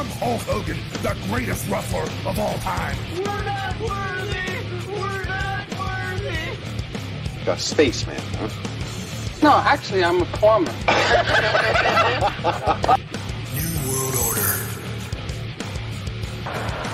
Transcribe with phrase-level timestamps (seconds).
[0.00, 2.96] I'm Hulk Hogan, the greatest wrestler of all time.
[3.18, 4.64] We're not worthy!
[4.90, 6.56] We're not worthy!
[7.46, 8.48] A spaceman, huh?
[9.42, 10.72] No, actually, I'm a plumber.
[13.54, 14.56] New World Order.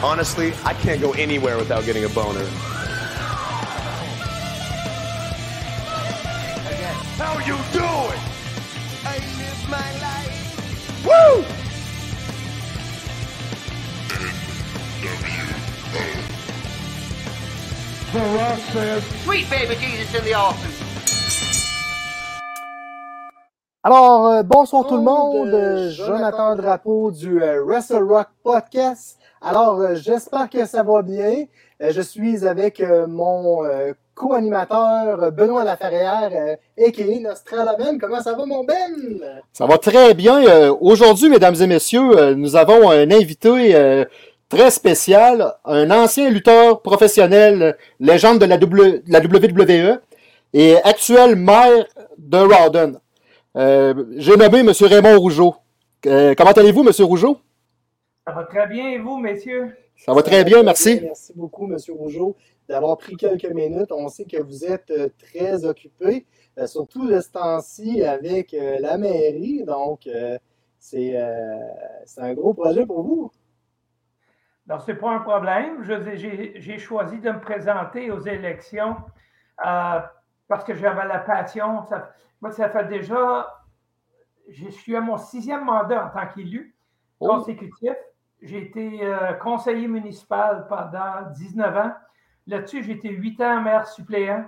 [0.04, 2.44] Honestly, I can't go anywhere without getting a boner.
[18.76, 20.82] Sweet baby Jesus in the office.
[23.82, 29.18] Alors, euh, bonsoir tout le monde, euh, Jonathan Drapeau du euh, Wrestle Rock Podcast.
[29.40, 31.46] Alors, euh, j'espère que ça va bien.
[31.80, 37.20] Euh, je suis avec euh, mon euh, co-animateur Benoît Laferrière, euh, a.k.a.
[37.20, 37.98] Nostradamen.
[37.98, 38.74] Comment ça va, mon Ben?
[39.54, 40.44] Ça va très bien.
[40.46, 44.04] Euh, Aujourd'hui, mesdames et messieurs, euh, nous avons un invité euh,
[44.48, 50.00] très spécial, un ancien lutteur professionnel, légende de la, W- de la WWE
[50.52, 51.86] et actuel maire
[52.18, 53.00] de Rawdon.
[53.56, 54.70] Euh, J'ai nommé M.
[54.80, 55.54] Raymond Rougeau.
[56.06, 56.92] Euh, comment allez-vous, M.
[57.04, 57.38] Rougeau?
[58.26, 59.76] Ça va très bien, et vous, messieurs?
[59.96, 61.00] Ça va très bien, merci.
[61.02, 61.76] Merci beaucoup, M.
[61.96, 62.36] Rougeau,
[62.68, 63.90] d'avoir pris quelques minutes.
[63.92, 66.26] On sait que vous êtes euh, très occupé,
[66.66, 69.62] surtout de ce temps-ci avec la mairie.
[69.66, 70.08] Donc,
[70.78, 71.14] c'est
[72.06, 73.30] c'est un gros projet pour vous.
[74.66, 75.82] Non, ce n'est pas un problème.
[75.84, 78.96] J'ai choisi de me présenter aux élections
[79.64, 80.00] euh,
[80.48, 81.84] parce que j'avais la passion.
[81.84, 83.46] Ça, moi, ça fait déjà.
[84.48, 86.76] Je suis à mon sixième mandat en tant qu'élu
[87.20, 87.28] Oh.
[87.28, 87.94] consécutif.
[88.42, 91.92] J'ai été euh, conseiller municipal pendant 19 ans.
[92.46, 94.44] Là-dessus, j'ai été 8 ans maire suppléant.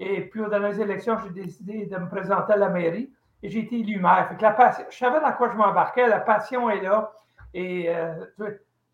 [0.00, 3.60] Et puis, aux dernières élections, j'ai décidé de me présenter à la mairie et j'ai
[3.60, 4.28] été élu maire.
[4.28, 6.08] Fait que la passion, je savais dans quoi je m'embarquais.
[6.08, 7.12] La passion est là.
[7.54, 8.14] Et euh,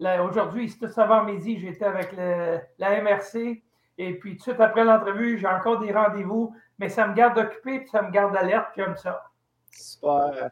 [0.01, 3.63] aujourd'hui, c'est tout avant-midi, j'étais avec la MRC.
[3.97, 6.55] Et puis, tout de suite après l'entrevue, j'ai encore des rendez-vous.
[6.79, 8.69] Mais ça me garde occupé puis ça me garde alerte.
[8.77, 9.23] J'aime ça.
[9.71, 10.51] Super.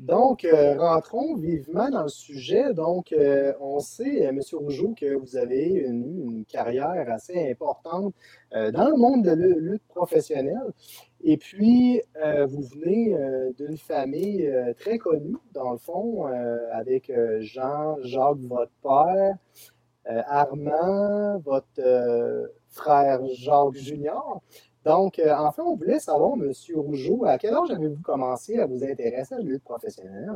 [0.00, 2.72] Donc, euh, rentrons vivement dans le sujet.
[2.72, 4.40] Donc, euh, on sait, euh, M.
[4.54, 8.14] Rougeau, que vous avez une, carrière assez importante
[8.52, 10.72] dans le monde de la lutte professionnelle.
[11.22, 12.00] Et puis,
[12.48, 13.14] vous venez
[13.58, 16.24] d'une famille très connue, dans le fond,
[16.72, 19.36] avec Jean, Jacques, votre père,
[20.06, 24.42] Armand, votre frère Jacques Junior.
[24.84, 26.52] Donc, euh, enfin, on voulait savoir, M.
[26.74, 30.32] Rougeau, à quel âge avez-vous commencé à vous intéresser à la lutte professionnelle?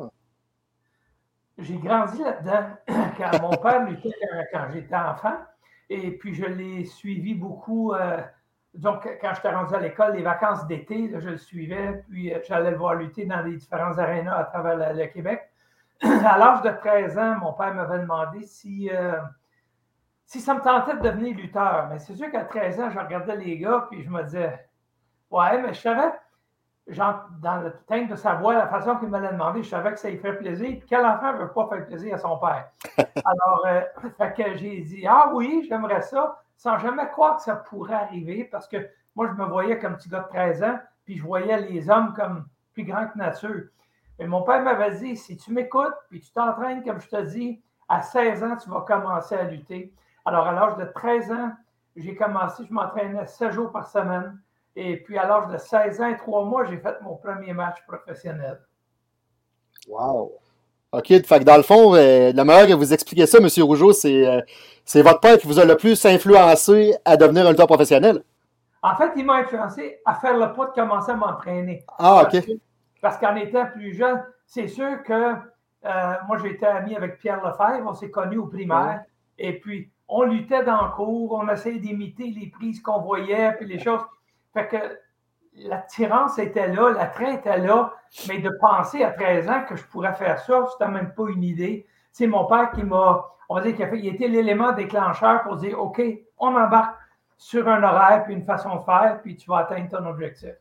[1.57, 2.67] J'ai grandi là-dedans
[3.17, 4.11] quand mon père luttait
[4.53, 5.37] quand, j'étais enfant.
[5.89, 7.95] Et puis, je l'ai suivi beaucoup.
[7.95, 8.21] euh,
[8.75, 12.05] donc, quand j'étais rendu à l'école, les vacances d'été, je le suivais.
[12.11, 15.41] Puis, euh, j'allais le voir lutter dans les différents arénas à travers le, Québec.
[16.03, 18.91] À l'âge de 13 ans, mon père m'avait demandé si,
[20.27, 21.89] si ça me tentait de devenir lutteur.
[21.91, 24.67] Mais c'est sûr qu'à 13 ans, je regardais les gars, puis je me disais,
[25.31, 26.13] ouais, mais je savais,
[26.87, 29.93] genre, dans le teinte de sa voix, la façon qu'il me l'a demandé, je savais
[29.93, 30.69] que ça lui ferait plaisir.
[30.79, 32.69] Puis quel enfant ne veut pas faire plaisir à son père?
[33.25, 33.83] Alors, euh,
[34.19, 38.45] fait que j'ai dit, ah oui, j'aimerais ça, sans jamais croire que ça pourrait arriver,
[38.45, 41.61] parce que moi, je me voyais comme petit gars de 13 ans, puis je voyais
[41.61, 43.65] les hommes comme plus grands que nature.
[44.19, 47.63] Mais mon père m'avait dit, si tu m'écoutes, puis tu t'entraînes comme je te dis,
[47.89, 49.93] à 16 ans, tu vas commencer à lutter.
[50.25, 51.53] Alors, à l'âge de 13 ans,
[51.97, 54.39] j'ai commencé, je m'entraînais 7 jours par semaine.
[54.77, 57.79] Et puis, à l'âge de 16 ans et 3 mois, j'ai fait mon premier match
[57.87, 58.59] professionnel.
[59.89, 60.33] Wow!
[60.93, 63.49] OK, fait que dans le fond, euh, la manière que vous expliquez ça, M.
[63.63, 64.41] Rougeau, c'est euh,
[64.85, 68.23] c'est votre père qui vous a le plus influencé à devenir un lutteur professionnel?
[68.83, 71.85] En fait, il m'a influencé à faire le pas de commencer à m'entraîner.
[71.99, 72.47] Ah, Parce OK.
[72.47, 72.53] que-
[73.01, 75.13] Parce qu'en étant plus jeune, c'est sûr que
[75.85, 79.03] euh, moi, j'étais ami avec Pierre Lefebvre, on s'est connus au primaire.
[79.39, 83.67] Et puis, on luttait dans le cours, on essayait d'imiter les prises qu'on voyait, puis
[83.67, 84.01] les choses.
[84.53, 84.77] Fait que
[85.57, 87.93] l'attirance était là, l'attrait était là,
[88.29, 91.43] mais de penser à 13 ans que je pourrais faire ça, c'était même pas une
[91.43, 91.87] idée.
[92.13, 95.43] C'est mon père qui m'a, on va dire, qu'il a fait, il était l'élément déclencheur
[95.43, 96.03] pour dire, OK,
[96.39, 96.97] on embarque
[97.37, 100.55] sur un horaire, puis une façon de faire, puis tu vas atteindre ton objectif.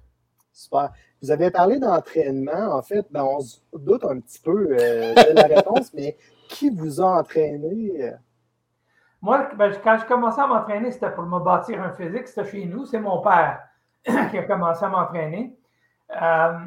[0.51, 0.91] Super.
[1.21, 2.75] Vous avez parlé d'entraînement.
[2.75, 6.15] En fait, ben, on se doute un petit peu euh, de la réponse, mais
[6.50, 8.13] qui vous a entraîné?
[9.23, 12.27] Moi, ben, quand je commençais à m'entraîner, c'était pour me bâtir un physique.
[12.27, 12.85] C'était chez nous.
[12.85, 13.63] C'est mon père
[14.03, 15.57] qui a commencé à m'entraîner.
[16.11, 16.57] Euh,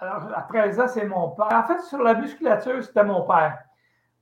[0.00, 1.48] alors, à 13 ans, c'est mon père.
[1.50, 3.58] En fait, sur la musculature, c'était mon père.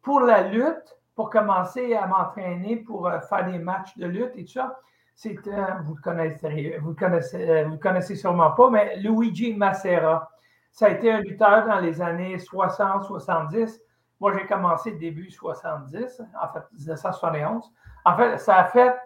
[0.00, 4.47] Pour la lutte, pour commencer à m'entraîner, pour euh, faire des matchs de lutte et
[4.47, 4.81] tout ça,
[5.15, 5.50] c'était,
[5.85, 10.31] vous le connaissez, vous le connaissez, euh, vous le connaissez sûrement pas, mais Luigi Macera.
[10.70, 13.79] Ça a été un lutteur dans les années 60-70.
[14.23, 17.73] Moi, j'ai commencé début 70, en fait, 1971.
[18.05, 18.97] En fait, ça a fait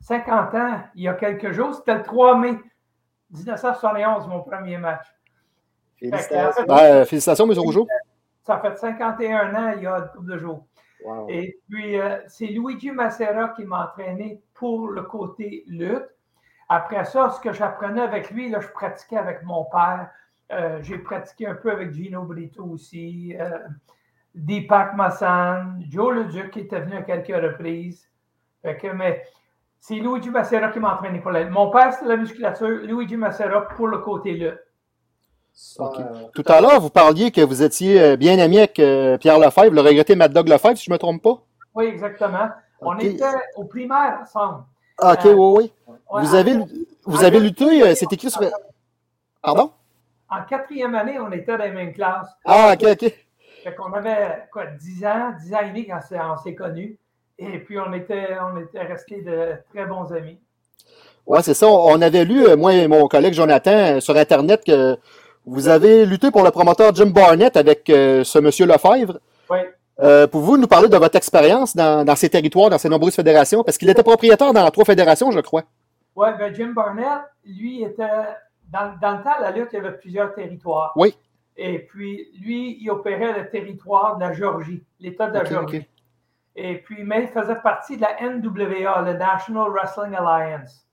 [0.00, 1.72] 50 ans, il y a quelques jours.
[1.76, 2.58] C'était le 3 mai
[3.30, 5.06] 1971, mon premier match.
[5.96, 6.64] Félicitations.
[6.66, 7.56] Ben, félicitations, M.
[7.56, 7.86] Rougeau.
[8.42, 10.66] Ça fait 51 ans, il y a un couple de jours.
[11.28, 16.08] Et puis, euh, c'est Luigi Macera qui m'a entraîné pour le côté lutte.
[16.68, 20.10] Après ça, ce que j'apprenais avec lui, là, je pratiquais avec mon père.
[20.50, 23.58] Euh, j'ai pratiqué un peu avec Gino Brito aussi, euh,
[24.34, 28.08] Deepak Massan, Joe Leduc qui était venu à quelques reprises.
[28.64, 29.22] mais
[29.78, 33.62] c'est Luigi Macera qui m'a entraîné pour la Mon père, c'était la musculature, Luigi Macera
[33.62, 34.60] pour le côté lutte.
[36.34, 39.74] Tout à l'heure, vous parliez que vous étiez euh, bien ami avec euh, Pierre Lefebvre,
[39.74, 41.42] le regretté Mad Dog Lefebvre, si je ne me trompe pas.
[41.74, 42.48] Oui, exactement.
[42.80, 43.24] On était
[43.56, 44.64] au primaire ensemble.
[44.98, 46.22] Ah, ok, oui, oui.
[46.22, 46.56] vous avez,
[47.04, 48.40] vous avez lutté, euh, c'est écrit sur.
[49.42, 49.72] Pardon?
[50.30, 52.30] En quatrième année, on était dans les mêmes classes.
[52.44, 53.12] Ah, ok, ok.
[53.62, 56.98] Fait qu'on avait, quoi, 10 ans, 10 ans et demi quand on s'est connus.
[57.38, 60.38] Et puis, on était, on était restés de très bons amis.
[61.26, 61.68] Oui, c'est ça.
[61.68, 64.96] On avait lu, moi et mon collègue Jonathan, sur Internet, que
[65.46, 69.18] vous avez lutté pour le promoteur Jim Barnett avec euh, ce monsieur Lefebvre.
[69.50, 69.58] Oui.
[70.00, 73.62] Euh, Pouvez-vous nous parler de votre expérience dans, ces territoires, dans ces nombreuses fédérations?
[73.62, 75.62] Parce qu'il était propriétaire dans trois fédérations, je crois.
[76.16, 78.02] Oui, ben Jim Barnett, lui, était.
[78.68, 80.92] Dans, dans, le temps, la lutte, il y avait plusieurs territoires.
[80.96, 81.14] Oui.
[81.56, 85.86] Et puis, lui, il opérait le territoire de la Géorgie, l'État de la Géorgie.
[86.54, 90.86] Et puis, mais il faisait partie de la NWA, le National Wrestling Alliance.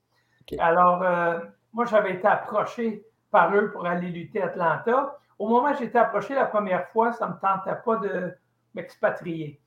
[0.58, 1.38] Alors, euh,
[1.72, 5.16] moi, j'avais été approché par eux pour aller lutter à Atlanta.
[5.38, 8.34] Au moment où j'étais approché la première fois, ça ne me tentait pas de
[8.74, 9.60] m'expatrier.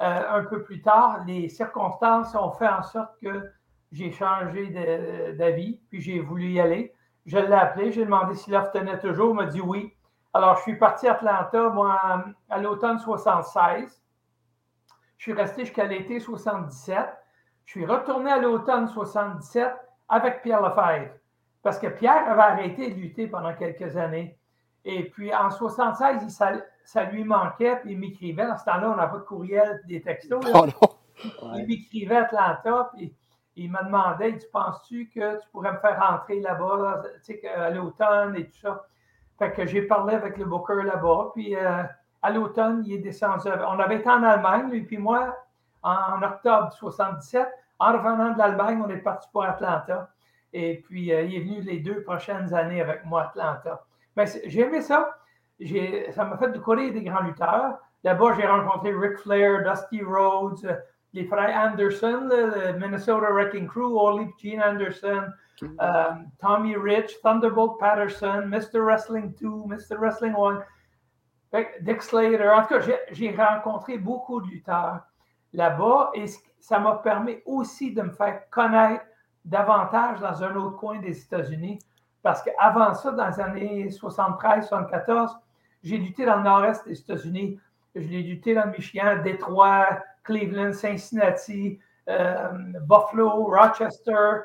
[0.00, 3.50] Euh, un peu plus tard, les circonstances ont fait en sorte que
[3.92, 4.68] j'ai changé
[5.38, 6.92] d'avis, puis j'ai voulu y aller.
[7.26, 9.93] Je l'ai appelé, j'ai demandé si l'offre tenait toujours, il m'a dit oui.
[10.36, 14.02] Alors, je suis parti à Atlanta, moi, à l'automne 76.
[15.16, 17.06] Je suis resté jusqu'à l'été 77.
[17.64, 19.72] Je suis retourné à l'automne 77
[20.08, 21.14] avec Pierre Lefebvre.
[21.62, 24.36] Parce que Pierre avait arrêté de lutter pendant quelques années.
[24.84, 26.28] Et puis en 76,
[26.82, 28.46] ça, lui manquait, puis il m'écrivait.
[28.46, 30.44] Dans ce temps-là, on n'a pas de courriel, des textos.
[30.52, 30.66] Oh
[31.54, 33.14] il m'écrivait à Atlanta, puis
[33.54, 37.70] il m'a demandé Tu penses-tu que tu pourrais me faire rentrer là-bas, tu sais, à
[37.70, 38.84] l'automne et tout ça
[39.38, 41.82] Fait que j'ai parlé avec le booker là-bas, puis euh,
[42.22, 43.48] à l'automne, il est descendu.
[43.48, 45.36] On avait été en Allemagne, lui, puis moi,
[45.82, 47.48] en, octobre 77.
[47.78, 50.08] En revenant de l'Allemagne, on est parti pour Atlanta.
[50.52, 53.84] Et puis, euh, il est venu les deux prochaines années avec moi à Atlanta.
[54.16, 55.18] Mais j'ai aimé ça.
[56.14, 57.78] Ça m'a fait découvrir des grands lutteurs.
[58.04, 60.76] Là-bas, j'ai rencontré Ric Flair, Dusty Rhodes, euh,
[61.14, 65.24] les frères Anderson, le, Minnesota Wrecking Crew, Olive Gene Anderson,
[65.62, 66.10] euh,
[66.40, 68.80] Tommy Rich, Thunderbolt Patterson, Mr.
[68.80, 69.96] Wrestling 2, Mr.
[69.98, 70.62] Wrestling 1,
[71.80, 72.48] Dick Slater.
[72.50, 72.80] En tout cas,
[73.12, 75.00] j'ai rencontré beaucoup de lutteurs
[75.52, 76.26] là-bas et
[76.58, 79.04] ça m'a permis aussi de me faire connaître
[79.44, 81.78] davantage dans un autre coin des États-Unis.
[82.22, 85.36] Parce qu'avant ça, dans les années 73-74,
[85.82, 87.60] j'ai lutté dans le nord-est des États-Unis.
[87.94, 89.86] Je l'ai lutté dans le Michigan, Détroit,
[90.24, 91.78] Cleveland, Cincinnati,
[92.08, 92.48] euh,
[92.88, 94.40] Buffalo, Rochester,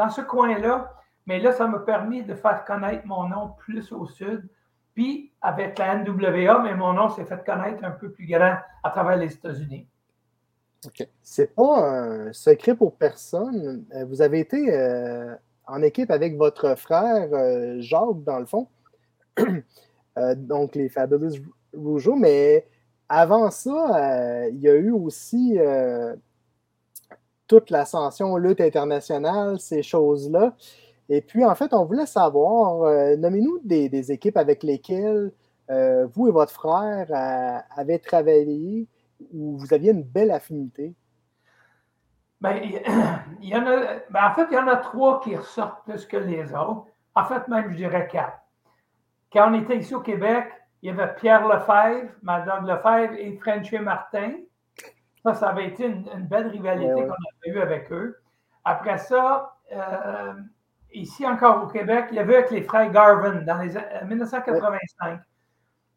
[0.00, 0.94] dans ce coin-là.
[1.26, 4.48] Mais là, ça m'a permis de faire connaître mon nom plus au sud.
[4.94, 8.90] Puis, avec la NWA, mais mon nom s'est fait connaître un peu plus grand à
[8.90, 9.86] travers les États-Unis.
[11.22, 13.84] C'est pas un secret pour personne.
[13.94, 15.34] Euh, vous avez été euh,
[15.66, 18.68] en équipe avec votre frère euh, Jacques, dans le fond.
[20.36, 21.36] donc, les Fabulous
[21.74, 22.16] Rougeau.
[22.16, 22.66] Mais
[23.10, 25.58] avant ça, il y a eu aussi
[27.50, 30.54] toute l'ascension lutte internationale, ces choses-là.
[31.08, 32.84] Et puis, en fait, on voulait savoir,
[33.18, 35.32] nommez-nous des, équipes avec lesquelles
[35.68, 37.08] vous et votre frère
[37.76, 38.86] avez travaillé
[39.32, 40.94] où vous aviez une belle affinité?
[42.40, 42.56] Ben,
[43.42, 46.06] il y en a, ben, en fait, il y en a trois qui ressortent plus
[46.06, 46.86] que les autres.
[47.16, 48.38] En fait, même, je dirais quatre.
[49.32, 50.46] Quand on était ici au Québec,
[50.82, 54.32] il y avait Pierre Lefebvre, Madame Lefebvre et Frenchy Martin.
[55.22, 58.18] Ça, ça avait été une, belle rivalité qu'on avait eue avec eux.
[58.64, 60.34] Après ça, euh,
[60.92, 63.74] ici encore au Québec, il y avait avec les frères Garvin dans les
[64.06, 65.20] 1985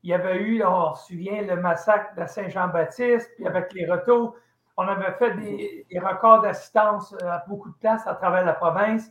[0.04, 4.36] il y avait eu, on se souvient, le massacre de Saint-Jean-Baptiste, puis avec les retours,
[4.76, 9.10] on avait fait des, records d'assistance euh, à beaucoup de places à travers la province.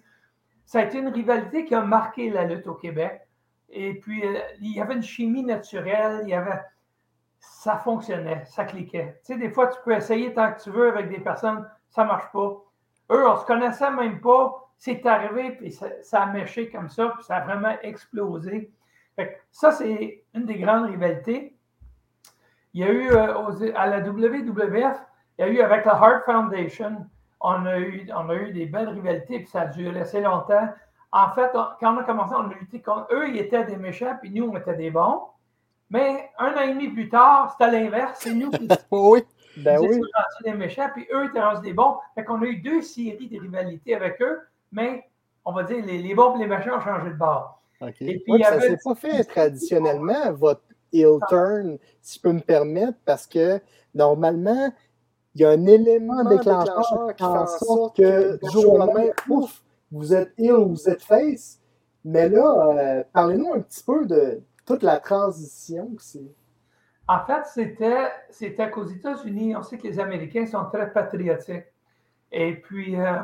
[0.67, 3.23] Ça a été une rivalité qui a marqué la lutte au Québec.
[3.71, 6.61] Et puis, euh, il y avait une chimie naturelle, il y avait.
[7.45, 9.21] Ça fonctionnait, ça cliquait.
[9.25, 12.05] Tu sais, des fois, tu peux essayer tant que tu veux avec des personnes, ça
[12.05, 12.57] ne marche pas.
[13.11, 14.71] Eux, on ne se connaissait même pas.
[14.79, 18.73] C'est arrivé, puis ça, a méché comme ça, puis ça a vraiment explosé
[19.51, 21.57] ça, c'est une des grandes rivalités.
[22.75, 24.97] Il y a eu euh, à la WWF,
[25.39, 27.07] il y a eu avec la Heart Foundation,
[27.41, 30.69] on a eu, on a eu des belles rivalités, puis ça a duré assez longtemps.
[31.11, 34.17] En fait, quand on a commencé, on a lutté contre eux, ils étaient des méchants,
[34.21, 35.23] puis nous, on était des bons.
[35.93, 38.19] Mais un an et demi plus tard, c'était l'inverse.
[38.23, 39.23] C'est nous qui oui.
[39.59, 40.01] ben oui.
[40.43, 41.97] des méchants, puis eux étaient rendus des bons.
[42.15, 44.41] Fait qu'on a eu deux séries de rivalités avec eux,
[44.73, 45.05] mais
[45.45, 47.63] on va dire les, les bons et les méchants ont changé de bord.
[48.01, 52.41] Et puis, ça ne s'est pas fait traditionnellement, votre heel turn, si je peux me
[52.41, 53.61] permettre, parce que
[53.95, 54.73] normalement,
[55.35, 59.09] il y a un élément déclencheur qui fait en sorte que du jour au lendemain,
[59.29, 61.59] ouf, vous êtes heel ou vous êtes face.
[62.05, 65.91] Mais là, euh, parlez-nous un petit peu de toute la transition.
[67.09, 71.65] En fait, c'était, c'était qu'aux États-Unis, on sait que les Américains sont très patriotiques.
[72.31, 73.23] Et puis, euh,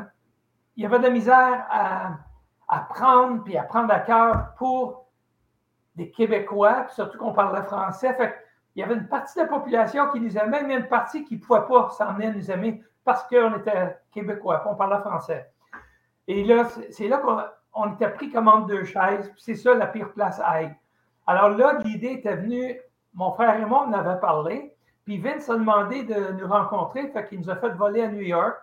[0.75, 5.07] il y avait de la misère à, prendre, puis à prendre à cœur pour
[5.95, 8.13] des Québécois, surtout qu'on parlait français.
[8.13, 8.35] Fait
[8.75, 11.35] il y avait une partie de la population qui nous aimait, mais une partie qui
[11.35, 15.51] ne pouvait pas s'en venir nous aimer parce qu'on était Québécois, on parlait français.
[16.27, 20.13] Et là, c'est là qu'on était pris comme entre deux chaises, c'est ça la pire
[20.13, 20.75] place à être.
[21.29, 22.75] Alors là, l'idée était venue,
[23.13, 24.73] mon frère et moi, on avait parlé,
[25.05, 28.23] puis Vince a demandé de nous rencontrer, fait qu'il nous a fait voler à New
[28.23, 28.57] York.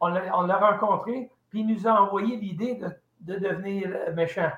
[0.00, 2.90] On l'a rencontré, puis il nous a envoyé l'idée de,
[3.22, 4.52] de, devenir méchant.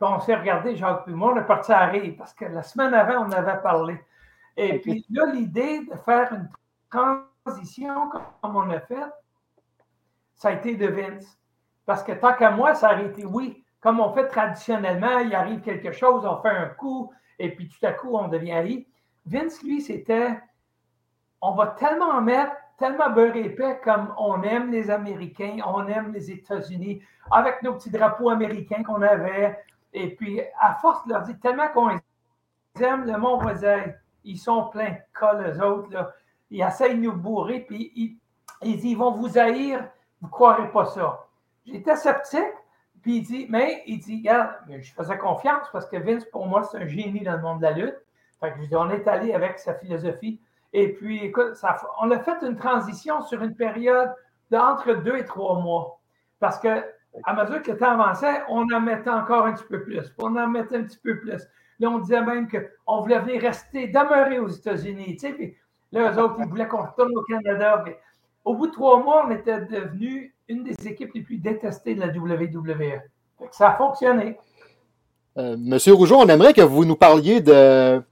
[0.00, 2.64] Puis on s'est regardé, Jacques puis moi, on est parti à rire, parce que la
[2.64, 4.00] semaine avant, on avait parlé.
[4.56, 6.50] Et puis là, l'idée de faire une
[6.90, 8.10] transition
[8.42, 9.06] comme on a fait,
[10.34, 11.38] ça a été de Vince.
[11.84, 13.64] Parce que tant qu'à moi, ça aurait été oui.
[13.80, 17.84] Comme on fait traditionnellement, il arrive quelque chose, on fait un coup, et puis tout
[17.84, 18.86] à coup, on devient Ali.
[19.26, 20.40] Vince, lui, c'était
[21.42, 26.30] on va tellement mettre, tellement beurre épais comme on aime les Américains, on aime les
[26.30, 29.58] États-Unis, avec nos petits drapeaux américains qu'on avait.
[29.92, 33.76] Et puis, à force de leur dire tellement qu'on aime, le monde va
[34.24, 35.92] ils sont pleins de cas, eux autres.
[35.92, 36.10] Là.
[36.50, 38.18] Ils essayent de nous bourrer, puis ils,
[38.62, 39.88] ils, vont vous haïr,
[40.20, 41.26] vous ne croirez pas ça.
[41.64, 42.42] J'étais sceptique,
[43.06, 46.64] puis il dit, mais il dit, regarde, je faisais confiance parce que Vince, pour moi,
[46.64, 47.94] c'est un génie dans le monde de la lutte.
[48.40, 50.40] Fait que je dis, on est allé avec sa philosophie.
[50.72, 51.52] Et puis, écoute,
[52.00, 54.12] on a fait une transition sur une période
[54.50, 56.00] d'entre deux et trois mois.
[56.40, 56.82] Parce que
[57.22, 60.12] à mesure que le temps avançait, on en mettait encore un petit peu plus.
[60.18, 61.46] On en mettait un petit peu plus.
[61.78, 65.12] Là, on disait même qu'on voulait venir rester, demeurer aux États-Unis.
[65.12, 65.56] Tu sais, puis
[65.92, 67.84] là, eux autres, ils voulaient qu'on retourne au Canada.
[68.44, 72.00] au bout de trois mois, on était devenu une des équipes les plus détestées de
[72.00, 73.00] la WWE.
[73.50, 74.38] ça a fonctionné.
[75.38, 78.02] Euh, Monsieur Rougeau, on aimerait que vous nous parliez de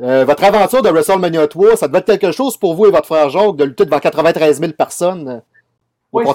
[0.00, 1.76] euh, votre aventure de WrestleMania 3.
[1.76, 4.60] Ça devait être quelque chose pour vous et votre frère Jacques de lutter devant 93
[4.60, 5.40] 000 personnes euh,
[6.12, 6.26] au oui,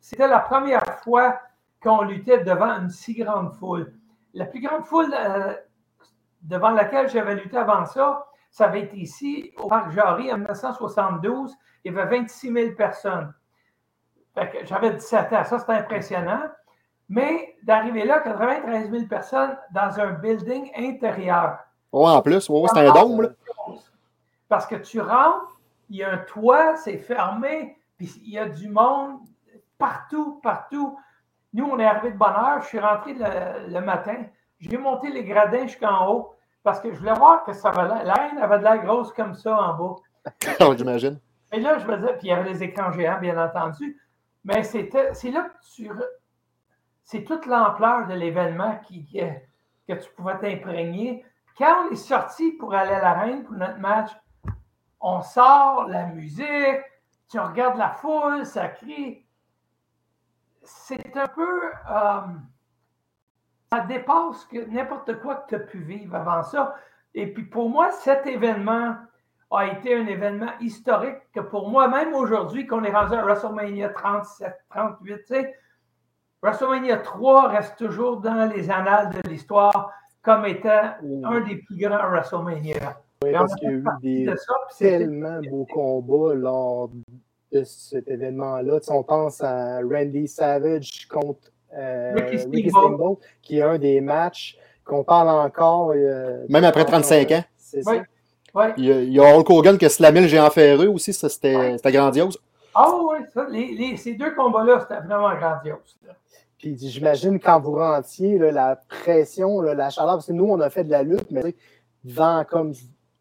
[0.00, 1.38] C'était la première fois
[1.82, 3.92] qu'on luttait devant une si grande foule.
[4.34, 5.54] La plus grande foule euh,
[6.42, 11.54] devant laquelle j'avais lutté avant ça, ça avait été ici, au Parc Jarry, en 1972.
[11.84, 13.32] Il y avait 26 000 personnes.
[14.64, 15.44] J'avais 17 ans.
[15.44, 16.42] Ça, c'était impressionnant.
[17.08, 21.58] Mais d'arriver là, 93 000 personnes dans un building intérieur.
[21.92, 23.34] Oui, en plus, ouais, c'est un dôme.
[24.48, 28.48] Parce que tu rentres, il y a un toit, c'est fermé, puis il y a
[28.48, 29.20] du monde
[29.78, 30.98] partout, partout.
[31.54, 32.60] Nous, on est arrivé de bonne heure.
[32.62, 34.24] Je suis rentré le, matin.
[34.60, 38.04] J'ai monté les gradins jusqu'en haut parce que je voulais voir que ça valait.
[38.04, 40.74] La reine avait de l'air grosse comme ça en bas.
[40.76, 41.18] J'imagine.
[41.52, 43.98] Et là, je me disais, puis il y avait les écrans géants, bien entendu.
[44.44, 45.90] Mais c'est là que tu.
[47.04, 49.06] C'est toute l'ampleur de l'événement qui,
[49.88, 51.24] que tu pouvais t'imprégner.
[51.56, 54.10] Quand on est sorti pour aller à la reine pour notre match,
[55.00, 56.82] on sort la musique,
[57.30, 59.28] tu regardes la foule, ça crie
[60.68, 61.62] c'est un peu.
[61.90, 62.20] Euh,
[63.70, 66.76] ça dépasse n'importe quoi que tu as pu vivre avant ça.
[67.14, 68.96] Et puis pour moi, cet événement
[69.50, 73.88] a été un événement historique que pour moi, même aujourd'hui, qu'on est rendu à WrestleMania
[73.90, 75.54] 37, 38, tu sais,
[76.42, 79.90] WrestleMania 3 reste toujours dans les annales de l'histoire
[80.22, 80.92] comme étant
[81.24, 83.00] un des plus grands WrestleMania.
[83.24, 84.34] Oui, parce qu'il y a eu des
[84.78, 86.90] tellement beaux combats lors
[87.52, 88.78] de cet événement-là.
[88.90, 95.02] on pense à Randy Savage contre euh, Ricky, Steamboat, qui est un des matchs qu'on
[95.02, 95.92] parle encore.
[95.96, 97.44] Euh, Même après 35 ans.
[97.56, 98.02] C'est ça.
[98.76, 102.38] Il, y a, Hulk Hogan qui a slamé le géant ferreux aussi, ça c'était grandiose.
[102.74, 105.98] Ah oui, ça, les, ces deux combats-là, c'était vraiment grandiose.
[106.58, 110.84] Puis j'imagine quand vous rentiez, la pression, la chaleur, parce que nous, on a fait
[110.84, 111.54] de la lutte, mais
[112.04, 112.72] devant comme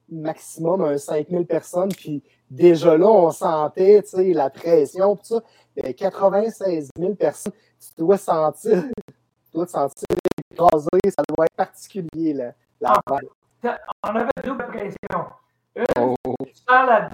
[0.10, 5.44] maximum un 5000 personnes, puis déjà là, on sentait la pression, tout ça.
[5.75, 10.06] Mais 96 000 personnes, tu dois sentir, tu dois te sentir
[10.51, 13.17] écrasé, ça doit être particulier, là, la ah,
[14.03, 15.25] On avait double pression.
[15.75, 16.15] Une,
[16.67, 17.09] sans la,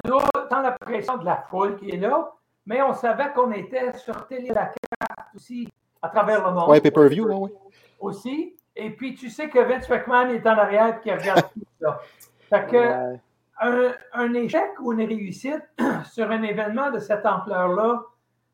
[0.49, 2.31] sans la pression de la foule qui est là,
[2.65, 5.67] mais on savait qu'on était sur télé la carte aussi
[6.01, 6.69] à travers le monde.
[6.69, 7.51] Ouais, pay-per-view, oui.
[7.99, 8.55] Aussi.
[8.75, 11.99] Et puis, tu sais que Vince McMahon est en arrière et qu'il regarde tout ça.
[12.49, 13.19] Fait que Ouais.
[13.61, 15.61] un, un échec ou une réussite
[16.11, 18.01] sur un événement de cette ampleur-là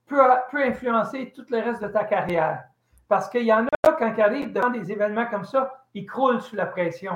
[0.08, 2.63] peut, peut influencer tout le reste de ta carrière.
[3.08, 6.41] Parce qu'il y en a, quand ils arrivent devant des événements comme ça, ils croulent
[6.41, 7.13] sous la pression.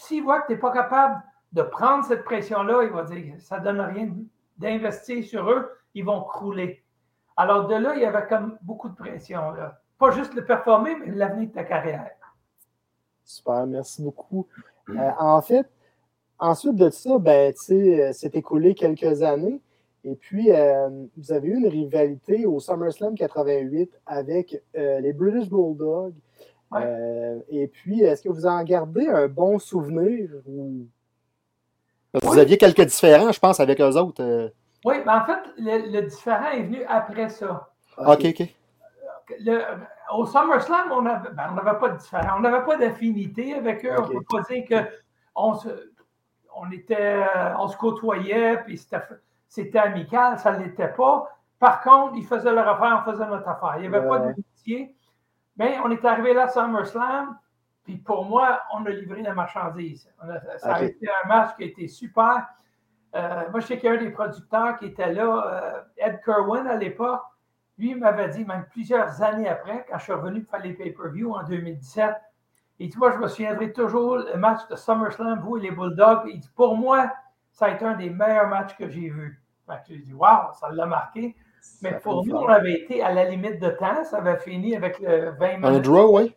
[0.00, 3.34] Puis S'ils voient que tu n'es pas capable de prendre cette pression-là, ils vont dire
[3.38, 4.08] ça ne donne rien
[4.56, 6.82] d'investir sur eux, ils vont crouler.
[7.36, 9.50] Alors de là, il y avait comme beaucoup de pression.
[9.50, 9.80] Là.
[9.98, 12.12] Pas juste le performer, mais l'avenir de ta carrière.
[13.24, 14.46] Super, merci beaucoup.
[14.88, 15.68] Euh, en fait,
[16.38, 19.60] ensuite de ça, ben, sais, euh, écoulé quelques années.
[20.02, 20.88] Et puis, euh,
[21.18, 26.14] vous avez eu une rivalité au SummerSlam 88 avec les British Bulldogs.
[26.70, 26.82] Ouais.
[26.84, 30.30] Euh, et puis, est-ce que vous en gardez un bon souvenir?
[30.46, 30.86] ou-
[32.12, 34.22] Parce que Vous aviez quelques différends, je pense, avec eux autres.
[34.22, 34.48] euh.
[34.84, 37.68] Oui, mais en fait, le, le différent est venu après ça.
[37.98, 38.48] OK, OK.
[39.40, 39.62] Le-
[40.14, 42.36] au SummerSlam, on n'avait ben, on n'avait pas de différent.
[42.38, 43.94] On n'avait pas d'affinité avec eux.
[43.98, 44.64] On ne peut pas dire
[45.34, 45.68] qu'on se,
[46.56, 49.00] on était, euh, on se côtoyait, puis c'était,
[49.48, 50.38] c'était amical.
[50.38, 51.28] Ça ne l'était pas.
[51.60, 53.74] Par contre, ils faisaient leur affaire, on faisait notre affaire.
[53.76, 54.26] Il n'y avait pas Ouais.
[54.32, 54.94] d'amitié.
[55.60, 57.38] Mais on est arrivé là à SummerSlam,
[57.84, 60.10] puis pour moi, on a livré la marchandise.
[60.22, 62.46] On a- ça a été un match qui a été super.
[63.14, 65.28] Euh, moi, je sais qu'il y a un des producteurs qui était là,
[65.76, 67.20] euh, Ed Kerwin à l'époque.
[67.76, 71.34] Lui, m'avait dit, même plusieurs années après, quand je suis revenu pour faire les pay-per-view
[71.34, 72.14] en 2017,
[72.78, 76.22] il dit, moi, je me souviendrai toujours le match de SummerSlam, vous et les Bulldogs.
[76.26, 77.12] Il dit, pour moi,
[77.52, 79.42] ça a été un des meilleurs matchs que j'ai vus.
[79.66, 81.36] Fait que j'ai dit, waouh, ça l'a marqué.
[81.82, 84.04] Mais pour nous, on avait été à la limite de temps.
[84.04, 85.82] Ça avait fini avec le 20 Un minutes.
[85.84, 86.34] draw, oui.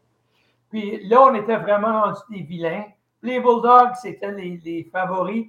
[0.70, 2.86] Puis là, on était vraiment rendus des vilains.
[3.22, 5.46] Les Bulldogs, c'était les, les favoris.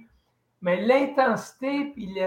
[0.61, 2.17] Mais l'intensité qu'il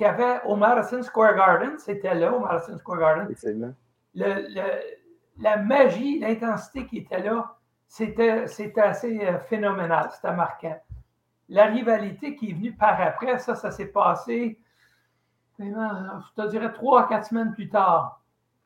[0.00, 3.24] y avait au Madison Square Garden, c'était là, au Madison Square Garden.
[3.30, 3.72] Effectivement.
[4.14, 7.54] Le- le- la magie, l'intensité qui était là,
[7.86, 8.44] c'était
[8.82, 10.78] assez euh, phénoménal, c'était marquant.
[11.48, 14.58] La rivalité qui est venue par après, ça, ça s'est passé,
[15.68, 18.20] je te dirais, trois à quatre semaines plus tard,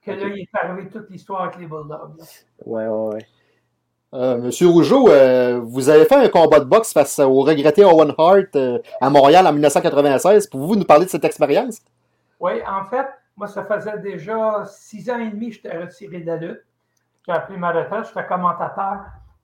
[0.05, 2.19] que là, il est arrivé toute l'histoire avec les Bulldogs.
[2.19, 2.25] là.
[2.67, 3.27] Ouais, ouais, ouais.
[4.13, 8.15] Euh, Monsieur Rougeau, euh, vous avez fait un combat de boxe face au regretté Owen
[8.17, 10.47] Hart euh, à Montréal en 1996.
[10.47, 11.81] Pouvez-vous nous parler de cette expérience?
[12.39, 16.27] Oui, en fait, moi, ça faisait déjà six ans et demi que j'étais retiré de
[16.27, 16.61] la lutte.
[17.27, 19.01] J'ai appris ma retraite, j'étais commentateur.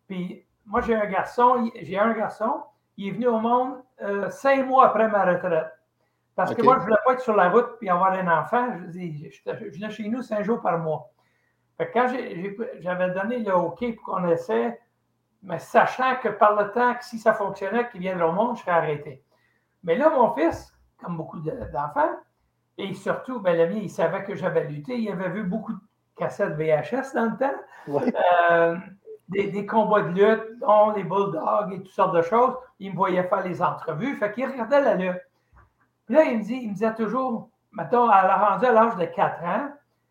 [0.06, 2.62] Puis moi, j'ai un garçon, il- j'ai un garçon,
[2.96, 3.74] il est venu au monde
[4.30, 5.66] cinq mois après ma retraite.
[6.44, 8.68] Parce que moi, je ne voulais pas être sur la route puis avoir un enfant.
[8.79, 11.11] Je, dis, je venais chez nous cinq jours par mois.
[11.76, 12.09] Fait que quand
[12.81, 14.79] j'avais donné le OK pour qu'on essaie,
[15.42, 18.61] mais sachant que par le temps que si ça fonctionnait, qu'il viendrait au monde, je
[18.62, 19.24] serais arrêté.
[19.83, 20.72] Mais là, mon fils,
[21.03, 22.11] comme beaucoup de- d'enfants,
[22.76, 24.98] et surtout, ben, le mien, il savait que j'avais lutté.
[24.98, 25.79] Il avait vu beaucoup de
[26.16, 27.59] cassettes VHS dans le temps.
[27.88, 28.12] Ouais.
[28.50, 28.76] Euh,
[29.29, 32.55] des, des combats de lutte, dont les bulldogs et toutes sortes de choses.
[32.79, 34.16] Il me voyait faire les entrevues.
[34.16, 35.20] Fait qu'il regardait la lutte.
[36.11, 38.96] Puis là, il me, dit, il me disait toujours, mettons, à la rendu à l'âge
[38.96, 39.68] de 4 ans,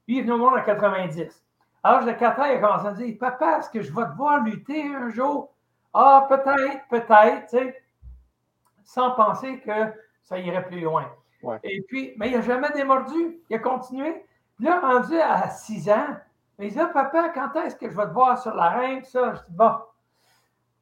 [0.07, 1.43] lui, il est venu au monde en 90.
[1.83, 3.93] À l'âge de 4 ans, il a commencé à me dire Papa, est-ce que je
[3.93, 5.51] vais te voir lutter un jour?
[5.93, 7.83] Ah, peut-être, peut-être, tu sais,
[8.85, 11.05] sans penser que ça irait plus loin.
[11.43, 11.59] Ouais.
[11.63, 13.37] Et puis, mais il n'a jamais démordu.
[13.49, 14.23] Il a continué.
[14.55, 16.15] Puis là, rendu à 6 ans,
[16.59, 19.39] il dit Ah, Papa, quand est-ce que je vais te voir sur l'arène Ça, je
[19.49, 19.73] dis Bon.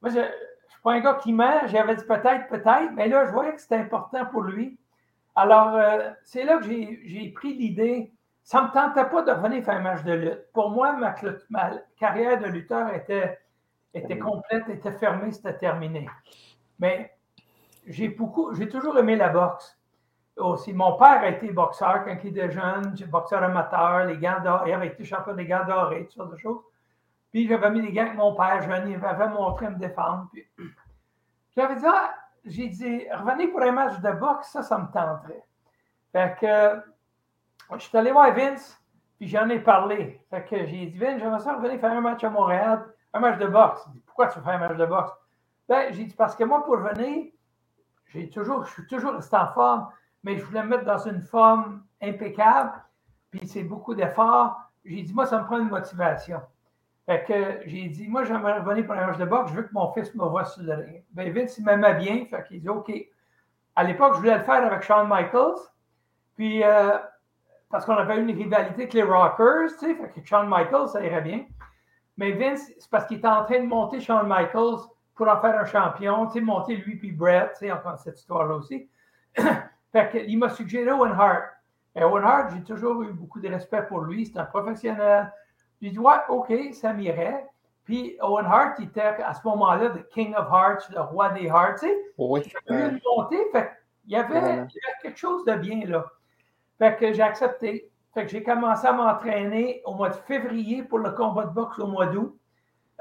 [0.00, 0.24] Moi, je ne
[0.68, 1.66] suis pas un gars qui ment.
[1.66, 4.78] J'avais dit peut-être, peut-être, mais là, je voyais que c'était important pour lui.
[5.38, 8.12] Alors, euh, c'est là que j'ai pris l'idée.
[8.42, 10.52] Ça ne me tentait pas de revenir faire un match de lutte.
[10.52, 11.14] Pour moi, ma,
[11.96, 13.38] carrière de lutteur était,
[13.94, 16.08] était complète, était fermée, c'était terminé.
[16.80, 17.16] Mais
[17.86, 19.78] j'ai beaucoup, j'ai toujours aimé la boxe.
[20.38, 24.64] Aussi, mon père a été boxeur quand il était jeune, boxeur amateur, les gants d'or,
[24.66, 26.62] il avait été champion des gants dorés, toutes sortes de choses.
[27.30, 30.28] Puis j'avais mis les gants avec mon père jeune, il m'avait montré à me défendre.
[30.32, 30.44] Puis
[31.56, 32.12] j'avais dit, ah,
[32.44, 35.44] j'ai dit, revenez pour un match de boxe, ça, ça me tenterait.
[36.12, 38.82] Fait que je suis allé voir Vince,
[39.18, 40.20] puis j'en ai parlé.
[40.30, 43.38] Fait que j'ai dit, Vince, j'aimerais ça revenir faire un match à Montréal, un match
[43.38, 43.86] de boxe.
[44.06, 45.12] Pourquoi tu veux faire un match de boxe?
[45.68, 47.26] Ben, j'ai dit, parce que moi, pour venir,
[48.06, 49.88] j'ai toujours, je suis toujours resté en forme,
[50.22, 52.72] mais je voulais me mettre dans une forme impeccable,
[53.30, 54.58] puis c'est beaucoup d'efforts.
[54.84, 56.40] J'ai dit, moi, ça me prend une motivation.
[57.08, 59.72] Fait que j'ai dit, moi, j'aimerais revenir pour un match de boxe, je veux que
[59.72, 61.02] mon fils me voit sur le ring.
[61.12, 62.92] Ben, Vince, il m'aimait bien, fait qu'il dit, OK.
[63.74, 65.56] À l'époque, je voulais le faire avec Shawn Michaels,
[66.36, 66.98] puis euh,
[67.70, 71.02] parce qu'on avait une rivalité avec les Rockers, tu sais, fait que Shawn Michaels, ça
[71.02, 71.46] irait bien.
[72.18, 74.80] Mais Vince, c'est parce qu'il était en train de monter Shawn Michaels
[75.14, 78.18] pour en faire un champion, tu sais, monter lui puis Brett, tu sais, encore cette
[78.18, 78.86] histoire-là aussi.
[79.92, 81.44] fait que, il m'a suggéré Owen Hart.
[81.96, 84.26] Et Owen Hart, j'ai toujours eu beaucoup de respect pour lui.
[84.26, 85.32] C'est un professionnel.
[85.80, 87.46] J'ai dit, ouais, OK, ça m'irait.
[87.84, 91.46] Puis Owen Hart, il était à ce moment-là le King of Hearts, le roi des
[91.46, 91.84] Hearts.
[92.18, 92.42] Oui.
[92.44, 93.70] Il y a eu une montée, fait
[94.08, 96.06] il y, avait, il quelque chose de bien là.
[96.78, 97.90] Fait que j'ai accepté.
[98.14, 101.78] Fait que j'ai commencé à m'entraîner au mois de février pour le combat de boxe
[101.78, 102.38] au mois d'août.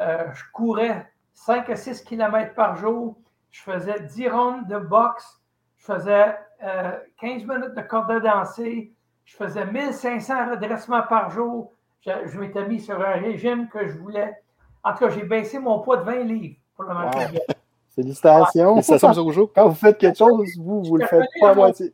[0.01, 3.17] Euh, je courais 5 à 6 km par jour.
[3.51, 5.41] Je faisais 10 rondes de boxe.
[5.77, 8.93] Je faisais euh, 15 minutes de corde à danser.
[9.23, 11.71] Je faisais 1500 redressements par jour.
[12.05, 14.35] Je, je m'étais mis sur un régime que je voulais.
[14.83, 17.21] En tout cas, j'ai baissé mon poids de 20 livres pour le match Wow.
[17.95, 18.73] Félicitations.
[18.75, 19.19] Félicitations, M.
[19.19, 19.51] Rougeau.
[19.53, 21.91] Quand vous faites quelque chose, vous, vous le faites pas à moitié.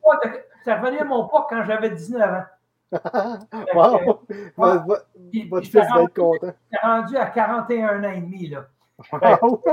[0.59, 2.43] J'étais revenu à mon poids quand j'avais 19 ans.
[2.91, 4.19] Fait Wow.
[4.57, 6.53] Votre, fils va rendu- être content.
[6.71, 8.47] j'étais rendu à 41 ans et demi.
[8.49, 8.65] Là.
[9.11, 9.63] Wow.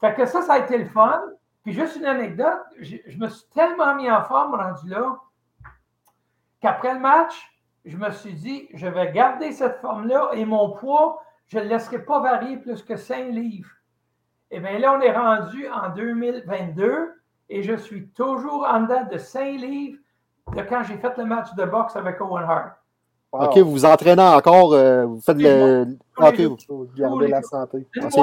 [0.00, 1.22] Fait que ça, ça a été le fun.
[1.64, 5.18] Puis juste une anecdote, je, je me suis tellement mis en forme rendu là
[6.60, 7.34] qu'après le match,
[7.84, 11.68] je me suis dit, je vais garder cette forme-là et mon poids, je ne le
[11.70, 13.70] laisserai pas varier plus que 5 livres.
[14.50, 17.12] Et bien là, on est rendu en 2022
[17.50, 19.98] et je suis toujours en dedans de 5 livres
[20.54, 22.72] de quand j'ai fait le match de boxe avec Owen Hart.
[23.32, 23.44] Wow.
[23.44, 25.86] OK, vous vous entraînez encore, euh, vous faites le.
[26.16, 27.86] OK, vous- Faut garder la santé.
[27.94, 28.22] Une Ah, c'est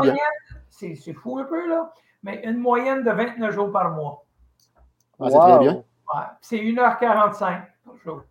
[0.70, 4.24] c'est c'est fou un peu, là, mais une moyenne de 29 jours par mois.
[5.20, 5.74] Ah, c'est très bien.
[5.76, 8.22] Ouais, C'est 1h45 par jour.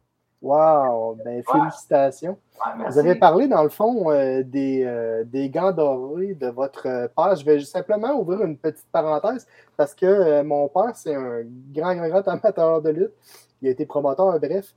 [0.44, 1.16] Wow.
[1.24, 2.36] Ben, félicitations.
[2.58, 2.84] Ouais.
[2.86, 7.34] Vous avez parlé, dans le fond, euh, des, euh, des gants dorés de votre père.
[7.34, 9.46] Je vais simplement ouvrir une petite parenthèse
[9.78, 13.12] parce que euh, mon père, c'est un grand, grand, grand amateur de lutte.
[13.62, 14.74] Il a été promoteur, bref.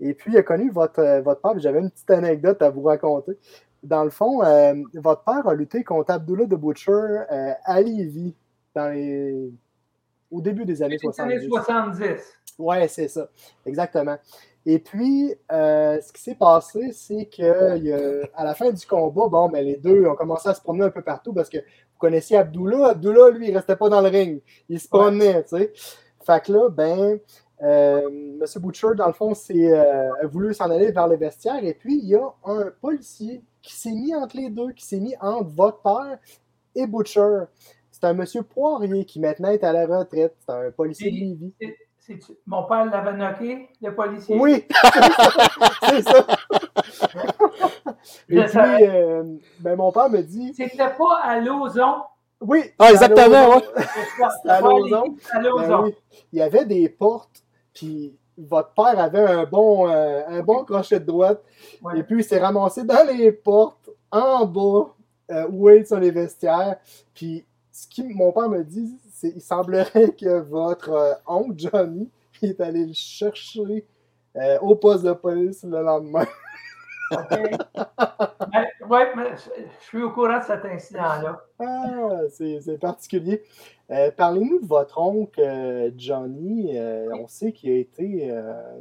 [0.00, 1.58] Et puis, il a connu votre, votre père.
[1.58, 3.32] J'avais une petite anecdote à vous raconter.
[3.82, 4.38] Dans le fond,
[4.94, 7.24] votre père a lutté contre Abdullah de Butcher
[7.64, 8.34] à Lévis
[8.74, 9.52] dans les...
[10.30, 11.48] au début des années Les années 70.
[11.48, 12.40] 70.
[12.58, 13.28] Ouais, c'est ça,
[13.64, 14.16] exactement.
[14.66, 18.70] Et puis, euh, ce qui s'est passé, c'est que il y a- à la fin
[18.70, 21.48] du combat, bon, ben, les deux ont commencé à se promener un peu partout parce
[21.48, 22.88] que vous connaissiez Abdullah.
[22.90, 24.42] Abdullah, lui, il restait pas dans le ring.
[24.68, 25.72] Il se promenait, tu sais.
[26.22, 27.18] Fait que là, ben,
[27.62, 28.44] euh, M.
[28.62, 31.62] Butcher, dans le fond, s'est, euh, voulu s'en aller vers le vestiaire.
[31.64, 35.00] Et puis, il y a un policier qui s'est mis entre les deux, qui s'est
[35.00, 36.18] mis entre votre père
[36.74, 37.44] et Butcher.
[37.90, 40.34] C'est un monsieur Poirier qui maintenant est à la retraite.
[40.40, 41.54] C'est un policier de Lévis.
[42.46, 44.36] Mon père l'avait knocké, le policier?
[44.38, 44.64] Oui,
[45.88, 46.26] c'est ça.
[48.28, 49.24] Et puis, euh,
[49.60, 52.02] ben, mon père me dit C'était pas à Lauson.
[52.40, 53.62] Oui, Ah, exactement, ouais.
[53.76, 55.94] C'était à à Ben oui.
[56.32, 57.42] Il y avait des portes,
[57.74, 61.42] puis votre père avait un bon, euh, un bon crochet de droite,
[61.82, 61.98] Ouais.
[61.98, 64.94] et puis il s'est ramassé dans les portes, en bas,
[65.30, 66.76] euh, où est sur les vestiaires.
[67.14, 72.10] Puis, ce qui, mon père me dit, il semblerait que votre euh, oncle Johnny
[72.42, 73.86] est allé le chercher
[74.36, 76.26] euh, au poste de police le lendemain.
[78.52, 81.40] Ben, ouais, mais je suis au courant de cet incident-là.
[81.58, 83.42] Ah, c'est particulier.
[83.90, 86.78] Euh, Parlez-nous de votre oncle euh, Johnny.
[86.78, 88.32] Euh, on sait qu'il a été,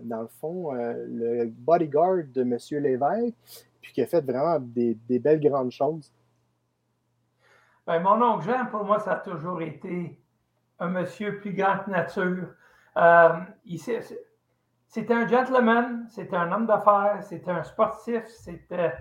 [0.04, 2.58] dans le fond, le bodyguard de M.
[2.84, 3.36] Lévesque,
[3.82, 6.12] puis qu'il a fait vraiment des, des belles grandes choses.
[7.88, 10.19] Ben, mon oncle Jean, pour moi, ça a toujours été
[10.80, 12.48] un monsieur plus grand que nature.
[12.98, 13.30] Euh,
[14.88, 18.94] c'était un gentleman, c'était un homme d'affaires, c'était un sportif, c'était.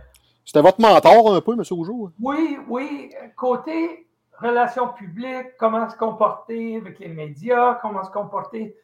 [0.45, 1.63] C'était votre mentor un peu, M.
[1.71, 2.11] Rougeau.
[2.21, 8.77] Oui, oui, côté relations publiques, comment se comporter avec les médias, comment se comporter.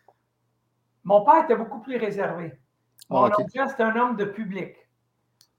[1.04, 2.58] Mon père était beaucoup plus réservé.
[3.08, 4.76] Mon Ah, oncle c'était un homme de public.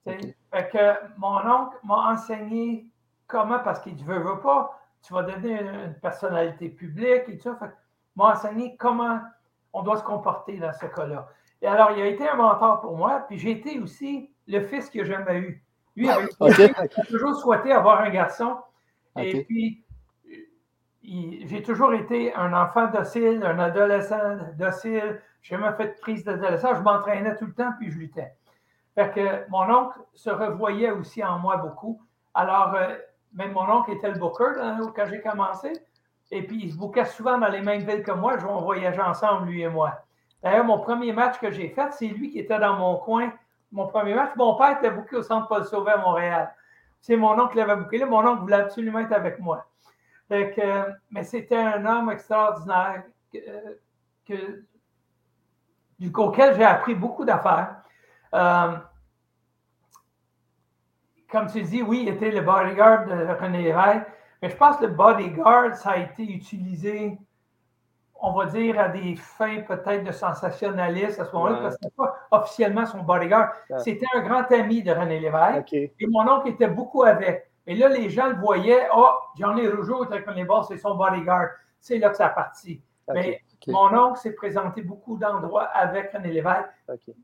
[0.04, 2.88] Fait que mon oncle m'a enseigné
[3.28, 7.44] comment, parce qu'il ne veut, veut pas, tu vas devenir une, personnalité publique et tout
[7.44, 7.56] ça.
[7.56, 7.74] Fait que
[8.15, 9.20] m'a enseigné comment
[9.74, 11.28] on doit se comporter dans ce cas-là.
[11.62, 14.89] Et alors, il a été un mentor pour moi, puis j'ai été aussi le fils
[14.89, 15.63] qu'il n'a jamais eu.
[15.96, 16.58] Lui, il avait Ok.
[16.60, 18.58] il a toujours souhaité avoir un garçon.
[19.18, 19.86] Et puis,
[21.04, 25.22] j'ai toujours été un enfant docile, un adolescent docile.
[25.41, 26.74] J'ai jamais fait de crise d'adolescent.
[26.76, 28.34] Je m'entraînais tout le temps, puis je luttais.
[28.96, 32.02] Fait que mon oncle se revoyait aussi en moi beaucoup.
[32.34, 32.96] Alors, euh,
[33.36, 34.54] même mon oncle était le booker
[34.95, 35.74] quand j'ai commencé.
[36.32, 38.36] Et puis, il se bookait souvent dans les mêmes villes que moi.
[38.50, 39.93] On voyageait ensemble, lui et moi.
[40.41, 43.32] D'ailleurs, mon premier match que j'ai fait, c'est lui qui était dans mon coin.
[43.71, 46.54] Mon premier match, mon père était booké au centre Paul Sauvé à Montréal.
[47.02, 48.06] C'est mon oncle qui l'avait booké là.
[48.06, 49.65] Mon oncle voulait absolument être avec moi.
[50.32, 53.38] Euh, mais c'était un homme extraordinaire que,
[54.39, 57.76] euh, auquel j'ai appris beaucoup d'affaires.
[58.34, 58.78] Euh,
[61.36, 64.08] comme tu dis, oui, il était le bodyguard de René Lévesque,
[64.41, 67.19] mais je pense que le bodyguard, ça a été utilisé
[68.21, 71.86] on va dire, à des fins peut-être de sensationnaliste à ce moment-là, parce que ce
[71.86, 73.52] n'était pas officiellement son bodyguard.
[73.80, 75.74] C'était un grand ami de René Lévesque.
[75.74, 77.52] Et mon oncle était beaucoup avec.
[77.67, 78.88] Et là, les gens le voyaient.
[78.95, 81.50] Oh, Johnny Rougeau avec René c'est son bodyguard.
[81.80, 82.82] C'est là que ça a parti.
[83.13, 86.69] Mais mon oncle s'est présenté beaucoup d'endroits avec René Lévesque.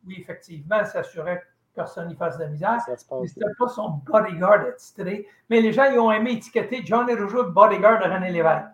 [0.06, 2.78] Oui, effectivement, s'assurait que personne n'y fasse de la misère.
[2.88, 5.28] N'était pas son bodyguard attitré.
[5.50, 8.66] Mais les gens, ils ont aimé étiqueter Johnny Rougeau bodyguard de René Lévesque.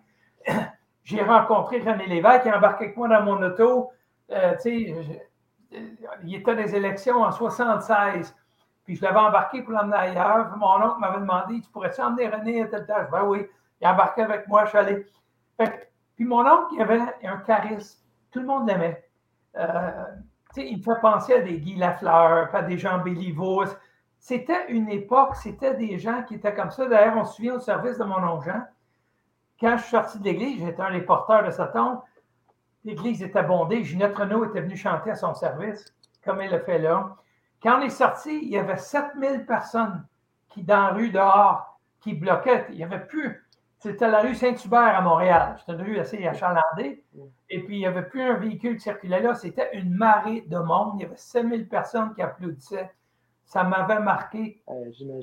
[1.04, 3.92] J'ai rencontré René Lévesque, qui embarqué avec moi dans mon auto.
[4.32, 4.56] Euh,
[6.24, 8.36] il était des élections en 76.
[8.84, 10.56] Puis je l'avais embarqué pour l'emmener ailleurs.
[10.58, 13.46] Mon oncle m'avait demandé Tu pourrais-tu emmener René à telle tâche Ben oui.
[13.82, 15.06] Il embarqué avec moi, je suis allé.
[16.16, 18.00] puis mon oncle, il avait un charisme.
[18.32, 19.08] Tout le monde l'aimait.
[19.58, 20.06] Euh,
[20.66, 23.66] il me fait penser à des Guy Lafleur, à des Jean Béliveau.
[24.20, 26.88] C'était une époque, c'était des gens qui étaient comme ça.
[26.88, 28.52] D'ailleurs, on se souvient au service de mon oncle
[29.60, 32.02] quand je suis sorti de l'église, j'étais un des porteurs de sa tombe.
[32.84, 33.84] L'église était bondée.
[33.84, 35.94] Ginette Renault était venue chanter à son service,
[36.24, 37.16] comme elle le fait là.
[37.62, 40.06] Quand on est sorti, il y avait 7000 personnes
[40.50, 42.68] qui, dans la rue dehors, qui bloquaient.
[42.70, 43.47] Il n'y avait plus.
[43.88, 45.56] C'était la rue Saint-Hubert à Montréal.
[45.60, 47.04] C'était une rue assez achalandée.
[47.50, 49.34] Et puis, il n'y avait plus un véhicule qui circulait là.
[49.34, 50.96] C'était une marée de monde.
[50.96, 52.92] Il y avait 7000 personnes qui applaudissaient.
[53.46, 54.62] Ça m'avait marqué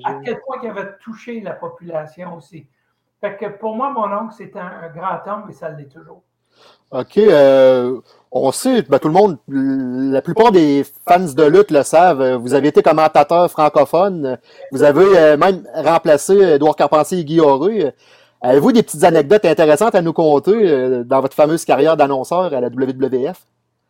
[0.03, 2.65] à quel point il avait touché la population aussi.
[3.21, 6.23] Fait que pour moi, mon oncle, c'est un, grand homme et ça l'est toujours.
[6.89, 7.17] OK.
[7.19, 8.01] Euh,
[8.31, 12.37] on sait, ben, tout le monde, la plupart des fans de lutte le savent.
[12.37, 14.39] Vous avez été commentateur francophone.
[14.71, 17.39] Vous avez euh, même remplacé Edouard Carpentier et Guy
[18.41, 22.61] Avez-vous des petites anecdotes intéressantes à nous conter euh, dans votre fameuse carrière d'annonceur à
[22.61, 23.45] la WWF?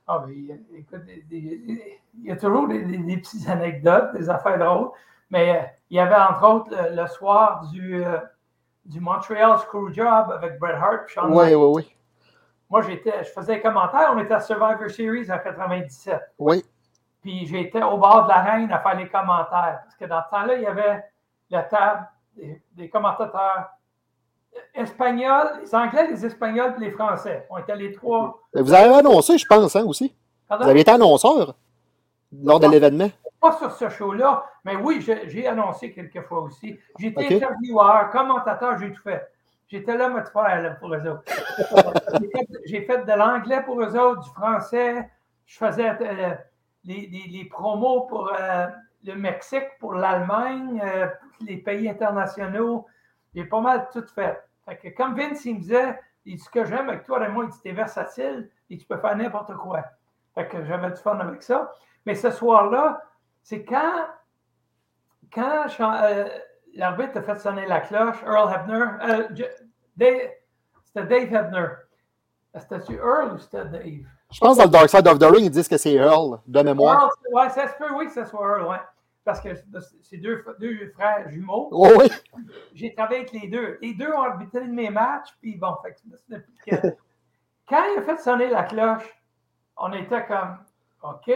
[0.08, 1.92] Ah, ben, écoute, il
[2.24, 2.80] y a toujours des,
[3.18, 4.90] petites anecdotes, des affaires drôles.
[5.32, 8.04] Mais il y avait entre autres le soir du
[8.86, 11.08] du Montreal Screwjob avec Bret Hart.
[11.30, 11.96] Oui, oui, oui.
[12.70, 14.12] Moi, j'étais, je faisais un commentaire.
[14.14, 16.20] On était à Survivor Series en 97.
[16.40, 16.64] Oui.
[17.22, 19.82] Puis j'étais au bord de la reine à faire les commentaires.
[19.84, 21.04] Parce que dans ce temps-là, il y avait
[21.50, 22.08] la table
[22.74, 23.70] des, commentateurs
[24.74, 27.46] espagnols, les Anglais, les Espagnols et les Français.
[27.50, 28.42] On était les trois.
[28.54, 30.14] Vous avez annoncé, je pense, hein, aussi.
[30.50, 31.56] Vous avez été annonceur
[32.44, 33.10] lors de l'événement
[33.46, 36.80] pas sur ce show-là, mais oui, j'ai annoncé quelques fois aussi.
[37.00, 39.28] J'étais intervieweur, commentateur, j'ai tout fait.
[39.68, 41.24] J'étais là, me faire pour eux autres.
[42.66, 45.10] j'ai fait, de l'anglais pour eux autres, du français.
[45.46, 46.34] Je faisais euh,
[46.86, 48.68] les, promos pour euh,
[49.04, 51.08] le Mexique, pour l'Allemagne, euh,
[51.42, 52.86] les pays internationaux.
[53.34, 54.40] J'ai pas mal tout fait.
[54.66, 57.46] Fait comme Vince, il me disait, il dit, ce que j'aime avec toi, et moi,
[57.46, 59.84] il dit, t'es versatile et tu peux faire n'importe quoi.
[60.34, 61.72] Fait que j'avais du fun avec ça.
[62.06, 63.02] Mais ce soir-là,
[63.44, 64.08] c'est quand,
[65.34, 66.26] quand euh,
[66.74, 69.28] l'arbitre a fait sonner la cloche, Earl Hebner, euh,
[69.94, 70.42] c'était
[70.96, 71.68] Dave Hebner.
[72.56, 74.06] C'était-tu Earl ou c'était Dave?
[74.32, 76.40] Je pense que dans le Dark Side of the Ring, ils disent que c'est Earl,
[76.48, 77.12] de mémoire.
[77.32, 78.78] Oui, ça se peut, oui, que ce soit Earl, oui.
[79.26, 79.50] Parce que
[80.02, 81.68] c'est deux, deux, frères jumeaux.
[81.72, 82.08] Oh, oui.
[82.76, 83.80] J'ai travaillé avec les deux.
[83.82, 85.96] Les deux ont arbitré de mes matchs, puis bon, fait
[86.70, 86.76] que
[87.68, 89.04] Quand il a fait sonner la cloche,
[89.78, 90.60] on était comme
[91.02, 91.28] OK,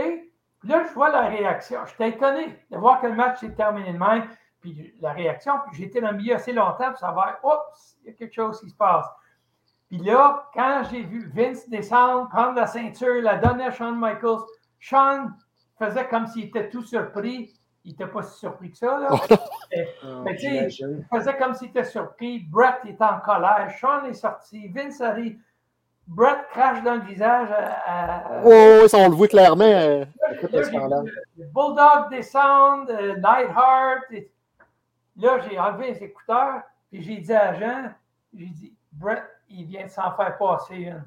[0.63, 1.79] là, je vois la réaction.
[1.87, 4.29] J'étais étonné de voir que le match s'est terminé de même.
[4.61, 8.09] Puis la réaction, puis j'étais dans le milieu assez longtemps pour savoir, oups, il y
[8.09, 9.07] a quelque chose qui se passe.
[9.87, 14.41] Puis là, quand j'ai vu Vince descendre, prendre la ceinture, la donner à Shawn Michaels,
[14.77, 15.33] Shawn
[15.79, 17.58] faisait comme s'il était tout surpris.
[17.85, 18.99] Il n'était pas si surpris que ça.
[18.99, 19.09] Là.
[20.23, 22.39] mais, tu sais, il faisait comme s'il était surpris.
[22.39, 23.73] Brett était en colère.
[23.79, 24.67] Shawn est sorti.
[24.67, 25.39] Vince arrive.
[26.09, 28.41] Brett crache dans le visage à.
[28.43, 29.63] oh, ça, on le voit clairement.
[29.63, 30.05] Euh,
[30.41, 34.11] le Bulldog descend, euh, Nightheart.
[35.17, 37.91] Là, j'ai enlevé les écouteurs, puis j'ai dit à Jean,
[38.33, 41.03] j'ai dit, Brett, il vient de s'en faire passer une.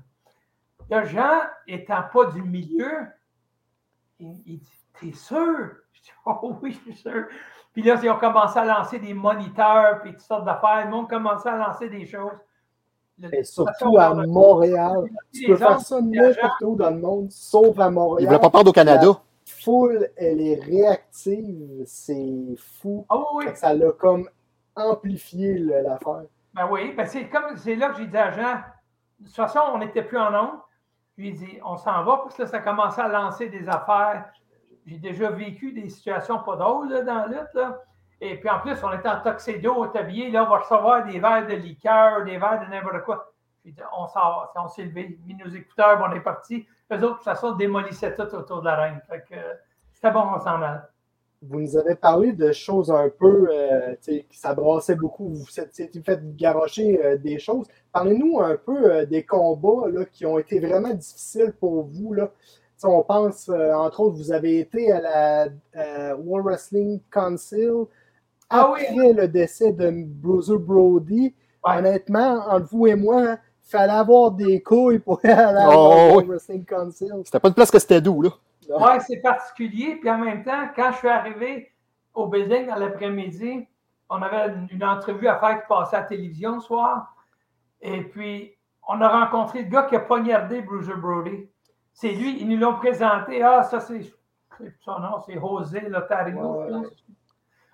[0.89, 3.07] Là, Jean, étant pas du milieu,
[4.21, 5.71] il, il dit, t'es sûr?
[6.03, 7.27] Je dis, oh oui, je suis sûr.
[7.73, 10.85] Puis là, ils ont commencé à lancer des moniteurs, puis toutes sortes d'affaires.
[10.85, 12.38] Le monde commencé à lancer des choses.
[13.33, 15.05] Et surtout à Montréal.
[15.33, 18.21] Tu peux faire ça n'importe où dans le monde, sauf à Montréal.
[18.21, 19.07] Il ne voulait pas perdre au Canada.
[19.07, 21.83] La foule, elle est réactive.
[21.87, 23.07] C'est fou.
[23.09, 23.21] Ah
[23.55, 24.29] ça l'a comme
[24.75, 26.25] amplifié l'affaire.
[26.55, 28.57] Ben oui, ben c'est comme c'est là que j'ai dit à Jean,
[29.21, 30.69] de toute façon, on n'était plus en nombre.
[31.17, 33.69] Je lui ai dit, on s'en va parce que là, ça commençait à lancer des
[33.69, 34.27] affaires.
[34.87, 37.59] J'ai déjà vécu des situations pas drôles dans la lutte.
[38.21, 40.31] Et puis en plus, on était en tuxedo, au tablier.
[40.31, 43.33] Là, on va recevoir des verres de liqueur, des verres de n'importe quoi.
[43.62, 46.66] Puis on s'en on s'est levé, mis nos écouteurs, on est parti.
[46.90, 49.01] Eux autres, de toute façon, démolissaient tout autour de la reine.
[49.09, 49.37] Fait que
[49.92, 50.81] c'était bon, on s'en allait.
[51.42, 56.03] vous nous avez parlé de choses un peu, euh, qui ça brassait beaucoup, vous vous
[56.05, 57.66] fait garocher euh, des choses.
[57.92, 62.14] Parlez-nous un peu euh, des combats là, qui ont été vraiment difficiles pour vous.
[62.14, 62.31] Là.
[62.85, 65.01] On pense, entre autres, vous avez été à
[65.75, 67.87] la World Wrestling Council
[68.51, 71.35] ah après le décès de Bruiser Brody.
[71.62, 76.11] Honnêtement, entre vous et moi, il fallait avoir des couilles pour aller à la oh,
[76.11, 77.12] World Wrestling Council.
[77.25, 78.31] C'était pas une place que c'était doux, là.
[78.68, 79.97] Oui, c'est particulier.
[79.97, 81.73] Puis en même temps, quand je suis arrivé
[82.14, 83.66] au building dans l'après-midi,
[84.11, 87.14] on avait une, entrevue à faire qui passait à la télévision le soir.
[87.81, 88.55] Et puis,
[88.87, 91.49] on a rencontré le gars qui a poignardé Bruiser Brody.
[91.93, 93.43] C'est lui, ils nous l'ont présenté.
[93.43, 94.13] Ah, ça, c'est
[94.81, 96.65] son nom, c'est José Lotario.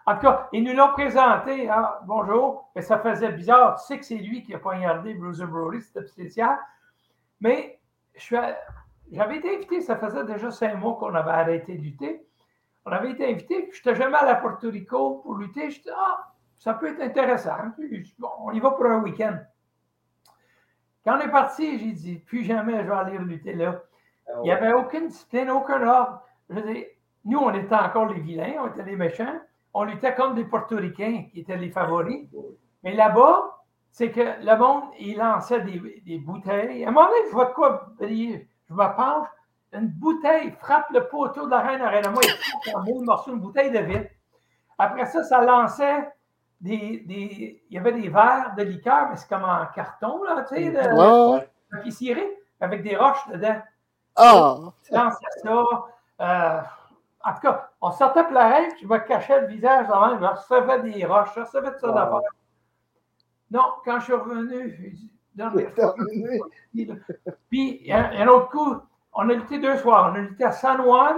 [0.07, 1.69] En tout cas, ils nous l'ont présenté.
[1.69, 2.71] Ah, bonjour.
[2.75, 3.79] Mais ça faisait bizarre.
[3.79, 6.59] Tu sais que c'est lui qui a poignardé Bruiser Brody, c'était spécial.
[7.41, 7.79] Mais
[8.17, 12.27] j'avais été invité, ça faisait déjà cinq mois qu'on avait arrêté de lutter.
[12.87, 15.71] On avait été invité, puis je n'étais jamais allé à Porto Rico pour lutter.
[15.71, 17.55] Je disais, ah, ça peut être intéressant.
[18.47, 19.39] on y va pour un week-end.
[21.05, 23.83] Quand on est parti, j'ai dit, plus jamais je vais aller lutter là.
[24.29, 26.23] Ah Il n'y avait aucune discipline, aucun ordre.
[26.51, 26.61] Je
[27.25, 29.39] nous, on était encore les vilains, on était les méchants.
[29.75, 32.27] On luttait comme des Portoricains qui étaient les favoris.
[32.83, 33.59] Mais là-bas,
[33.91, 36.85] c'est que le monde, il lançait des, bouteilles.
[36.85, 39.29] À un moment donné, je vois de quoi briller je me penche,
[39.73, 42.11] une bouteille frappe le poteau de la reine Arena.
[42.11, 44.11] Moi, il un beau morceau, une bouteille de vitre.
[44.79, 46.09] Après ça, ça lançait
[46.61, 50.45] des, des, Il y avait des verres de liqueur, mais c'est comme en carton, là,
[50.49, 50.79] tu sais, de,
[52.61, 53.61] avec des roches dedans.
[54.91, 55.65] Lançais ça.
[56.21, 56.61] Euh,
[57.25, 61.05] en tout cas, on sortait reine, je me cachais le visage dans je recevais des
[61.05, 62.23] roches, je recevais tout ça d'abord.
[63.51, 65.11] Non, quand je suis revenu,
[67.49, 68.77] puis, il y a un autre coup,
[69.13, 70.11] on a lutté deux soirs.
[70.13, 71.17] On a lutté à San Juan,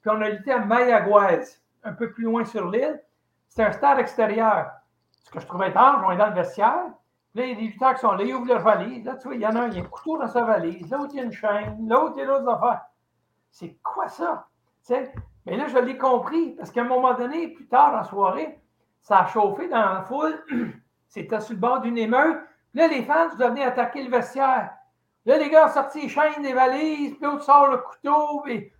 [0.00, 1.44] puis on a lutté à Mayagüez,
[1.84, 3.02] un peu plus loin sur l'île.
[3.48, 4.70] C'était un stade extérieur.
[5.24, 6.86] Ce que je trouvais étrange, on est dans le vestiaire.
[7.34, 9.04] Là, des lutteurs qui sont là, ils ouvrent leur valise.
[9.04, 10.42] Là, tu vois, il y en a un, il y a un couteau dans sa
[10.42, 10.90] valise.
[10.90, 11.88] L'autre, il y a une chaîne.
[11.88, 12.82] L'autre, il y a d'autres affaires.
[13.50, 14.46] C'est quoi ça?
[15.46, 18.58] Mais là, je l'ai compris, parce qu'à un moment donné, plus tard la soirée,
[19.02, 20.44] ça a chauffé dans la foule.
[21.08, 22.40] C'était sur le bord d'une émeute.
[22.74, 24.70] Là, les fans, vous venir attaquer le vestiaire.
[25.26, 28.72] Là, les gars ont sorti les chaînes, les valises, puis l'autre sort le couteau, puis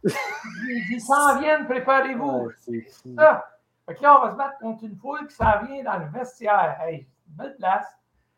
[0.90, 2.50] ils s'en viennent, préparez-vous.
[2.56, 2.86] c'est
[3.16, 3.44] ça.
[3.86, 6.06] Fait que là, on va se battre contre une foule qui s'en vient dans le
[6.06, 6.78] vestiaire.
[6.80, 7.86] Hey, belle place.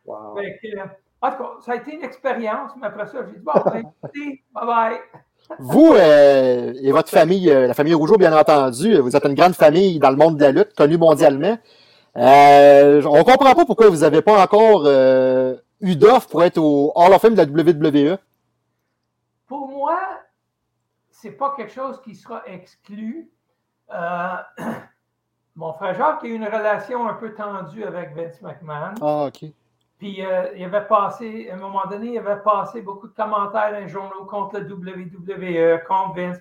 [0.05, 0.37] Wow.
[0.37, 0.79] Fait que,
[1.23, 3.83] en tout cas, ça a été une expérience, mais après ça, j'ai dit, bon, ben,
[4.55, 4.99] bye bye.
[5.59, 9.55] Vous euh, et votre famille, euh, la famille Rougeau, bien entendu, vous êtes une grande
[9.55, 11.59] famille dans le monde de la lutte, connue mondialement.
[12.17, 16.93] Euh, on comprend pas pourquoi vous n'avez pas encore euh, eu d'offre pour être au
[16.95, 18.19] Hall of Fame de la WWE.
[19.47, 19.99] Pour moi,
[21.11, 23.31] c'est pas quelque chose qui sera exclu.
[23.93, 24.37] Euh,
[25.57, 28.95] mon frère Jacques a eu une relation un peu tendue avec Vince McMahon.
[29.01, 29.51] Ah, OK.
[30.03, 33.71] Puis euh, il avait passé, à un moment donné, il avait passé beaucoup de commentaires
[33.71, 36.39] dans les journaux contre la WWE, contre Vince.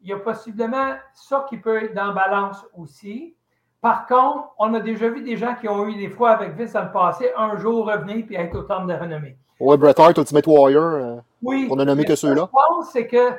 [0.00, 3.34] Il y a possiblement ça qui peut être dans balance aussi.
[3.80, 6.74] Par contre, on a déjà vu des gens qui ont eu des fois avec Vince
[6.74, 9.36] dans le passé, un jour revenir puis être au temple de renommée.
[9.58, 10.84] Oui, Bret Hart, Ultimate Warrior.
[10.84, 11.66] Euh, oui.
[11.68, 12.42] On a nommé que ceux-là.
[12.42, 13.32] Ce que je pense, c'est que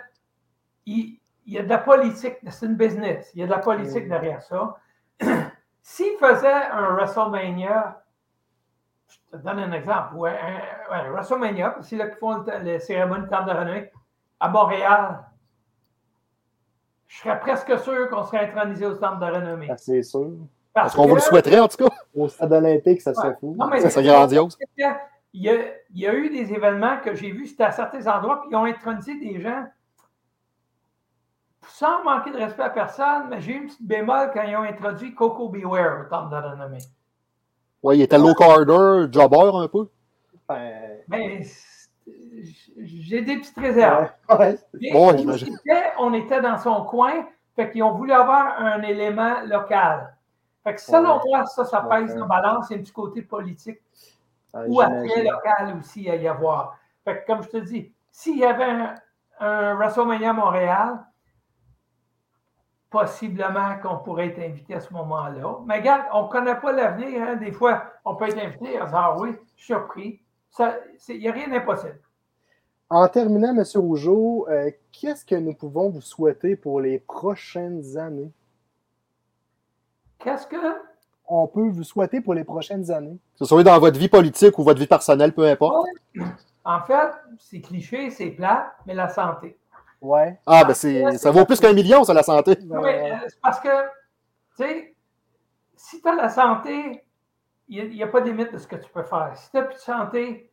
[0.86, 3.31] il, y a de la politique, c'est une business.
[3.36, 4.75] Il y a de la politique derrière ça.
[5.81, 8.02] S'il faisait un WrestleMania,
[9.32, 10.15] je te donne un exemple.
[10.15, 10.38] Ouais,
[10.89, 13.91] un, WrestleMania, c'est là qu'ils font les cérémonies de temple de renommée
[14.39, 15.23] à Montréal
[17.13, 19.67] je serais presque sûr qu'on serait intronisé au centre de renommée.
[19.69, 20.32] Ah, c'est sûr.
[20.73, 21.93] Parce, qu'on vous le souhaiterait, en tout cas?
[22.15, 23.56] Au stade olympique, ça serait fou.
[23.80, 24.58] ça serait grandiose.
[24.76, 24.84] Il
[25.43, 28.41] y, a, il y, a, eu des événements que j'ai vus, c'était à certains endroits,
[28.41, 29.65] puis ils ont intronisé des gens
[31.67, 34.63] sans manquer de respect à personne, mais j'ai eu une petite bémol quand ils ont
[34.63, 36.84] introduit Coco Beware au temple de renommée.
[37.84, 39.89] Oui, il était low carder, jobber un peu.
[40.48, 41.43] Ben, ben
[42.78, 44.10] j'ai des petites réserves.
[46.00, 50.15] on était dans son coin, fait qu'ils ont voulu avoir un élément local.
[50.63, 52.67] Fait que selon moi, ça, ça pèse en balance.
[52.69, 53.81] Il y a un petit côté politique
[54.54, 56.77] ou après local aussi à y avoir.
[57.04, 58.63] Fait que, comme je te dis, s'il y avait
[59.40, 61.00] un, WrestleMania Montréal,
[62.94, 65.58] possiblement qu'on pourrait être invité à ce moment-là.
[65.65, 67.23] Mais regarde, on ne connaît pas l'avenir.
[67.23, 67.35] Hein.
[67.37, 70.21] Des fois, on peut être invité à dire ah oui, surpris.
[71.10, 72.00] Il n'y a rien d'impossible.
[72.91, 73.63] En terminant, M.
[73.75, 78.31] Rougeau, euh, qu'est-ce que nous pouvons vous souhaiter pour les prochaines années?
[80.19, 80.56] Qu'est-ce que?
[81.25, 83.17] On peut vous souhaiter pour les prochaines années.
[83.33, 85.87] Que ce soit dans votre vie politique ou votre vie personnelle, peu importe.
[86.63, 89.58] En fait, c'est cliché, c'est plat, mais la santé.
[90.04, 90.37] Ouais.
[90.45, 92.58] Ah, ben c'est, ça vaut plus qu'un million, ça, la santé.
[92.62, 94.95] Oui, euh, c'est parce que, tu sais,
[95.77, 97.06] si tu as la santé,
[97.69, 99.31] il n'y a, pas de limite de ce que tu peux faire.
[99.35, 100.51] Si tu n'as plus de santé,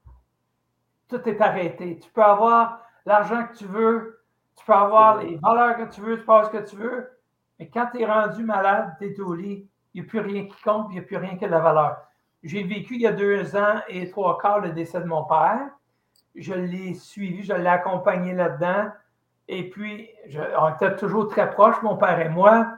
[1.09, 1.98] tout est arrêté.
[1.98, 4.22] Tu peux avoir l'argent que tu veux,
[4.57, 7.11] tu peux avoir les valeurs que tu veux, tu peux avoir ce que tu veux,
[7.59, 10.46] mais quand tu es rendu malade, tu es au lit, il n'y a plus rien
[10.46, 11.96] qui compte, il n'y a plus rien que de la valeur.
[12.44, 15.70] J'ai vécu il y a deux ans et trois quarts le décès de mon père.
[16.36, 18.92] Je l'ai suivi, je l'ai accompagné là-dedans.
[19.53, 20.09] Et puis,
[20.61, 22.72] on était toujours très proches, mon père et moi.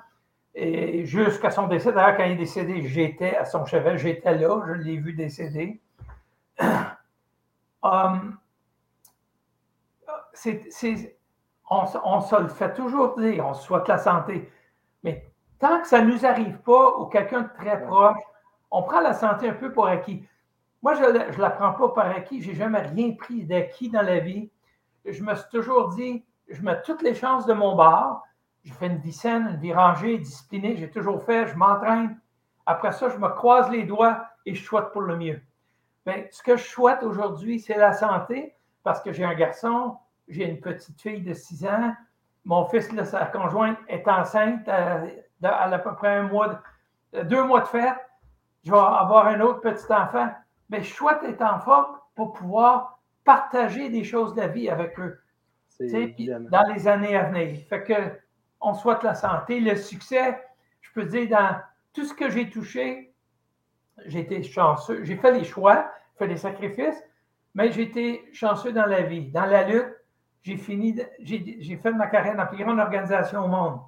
[0.55, 4.63] Et jusqu'à son décès, d'ailleurs, quand il est décédé, j'étais à son chevet, j'étais là,
[4.67, 5.81] je l'ai vu décéder.
[7.85, 8.39] Um,
[11.69, 14.49] on, on, se le fait toujours dire, on souhaite la santé.
[15.03, 18.21] Mais tant que ça ne nous arrive pas ou quelqu'un de très proche,
[18.71, 20.25] on prend la santé un peu pour acquis.
[20.81, 22.41] Moi, je ne la prends pas par acquis.
[22.41, 24.49] Je n'ai jamais rien pris d'acquis dans la vie.
[25.05, 28.23] Je me suis toujours dit, je mets toutes les chances de mon bord.
[28.65, 30.77] Je fais une vie saine, une vie rangée, disciplinée.
[30.77, 32.19] J'ai toujours fait, je m'entraîne.
[32.67, 35.41] Après ça, je me croise les doigts et je souhaite pour le mieux.
[36.07, 39.97] Mais ce que je souhaite aujourd'hui, c'est la santé parce que j'ai un garçon,
[40.29, 41.93] j'ai une petite fille de 6 ans.
[42.45, 45.03] Mon fils, sa conjointe, est enceinte à,
[45.43, 46.61] à, peu près un mois,
[47.13, 47.95] deux mois de fête.
[48.65, 50.31] Je vais avoir un autre petit enfant.
[50.71, 54.99] Mais je souhaite être en forme pour pouvoir partager des choses de la vie avec
[54.99, 55.23] eux
[55.79, 57.59] dans les années à venir.
[57.69, 57.95] Fait que
[58.61, 60.41] on souhaite la santé, le succès.
[60.81, 61.57] Je peux dire, dans
[61.93, 63.15] tout ce que j'ai touché,
[64.07, 65.05] j'ai été chanceux.
[65.05, 67.03] J'ai fait des choix, fait des sacrifices,
[67.55, 69.31] mais j'ai été chanceux dans la vie.
[69.31, 69.95] Dans la lutte,
[70.43, 73.81] j'ai fini, j'ai fait ma carrière dans la plus grande organisation au monde.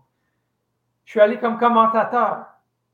[1.05, 2.47] Je suis allé comme commentateur.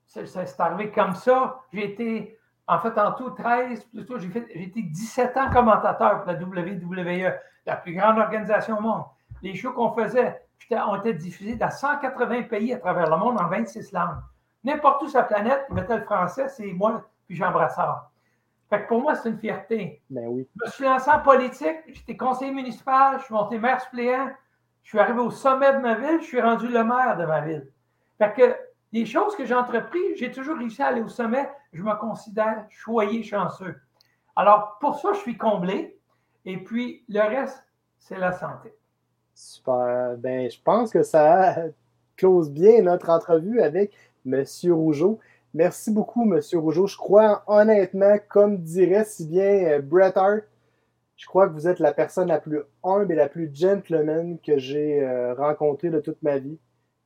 [0.06, 1.60] C'est arrivé comme ça.
[1.72, 2.38] J'ai été,
[2.70, 4.28] en fait, en tout 13, plutôt, j'ai
[4.62, 7.32] été 17 ans commentateur pour la WWE,
[7.66, 9.02] la plus grande organisation au monde.
[9.42, 10.40] Les shows qu'on faisait
[10.72, 14.18] ont été diffusés dans 180 pays à travers le monde en 26 langues.
[14.62, 18.10] N'importe où sur la planète, ils mettaient le français, c'est moi puis Jean Brassard.
[18.68, 20.00] Fait que pour moi, c'est une fierté.
[20.08, 20.46] Ben oui.
[20.54, 24.30] Je me suis lancé en politique, j'étais conseiller municipal, je suis monté maire suppléant,
[24.84, 27.40] je suis arrivé au sommet de ma ville, je suis rendu le maire de ma
[27.40, 27.66] ville.
[28.18, 28.56] Fait que
[28.92, 32.66] les choses que j'ai entreprises, j'ai toujours réussi à aller au sommet, je me considère
[32.70, 33.76] choyé, chanceux.
[34.36, 35.96] Alors, pour ça, je suis comblé.
[36.44, 37.62] Et puis, le reste,
[37.98, 38.74] c'est la santé.
[39.34, 40.16] Super.
[40.18, 41.56] Ben, je pense que ça
[42.16, 43.94] close bien notre entrevue avec
[44.26, 44.44] M.
[44.70, 45.20] Rougeau.
[45.54, 46.40] Merci beaucoup, M.
[46.54, 46.86] Rougeau.
[46.86, 50.42] Je crois honnêtement, comme dirait si bien euh, Bret Hart,
[51.16, 54.58] je crois que vous êtes la personne la plus humble et la plus gentleman que
[54.58, 56.58] j'ai euh, rencontrée de toute ma vie.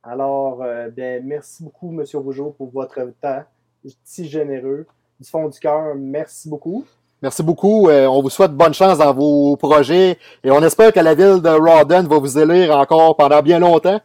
[0.07, 2.05] Alors, euh, ben, merci beaucoup, M.
[2.13, 3.43] Rougeau, pour votre temps
[4.03, 4.85] si généreux.
[5.19, 6.85] Du fond du cœur, merci beaucoup.
[7.21, 7.89] Merci beaucoup.
[7.89, 11.41] Euh, on vous souhaite bonne chance dans vos projets et on espère que la ville
[11.41, 13.99] de Rawdon va vous élire encore pendant bien longtemps.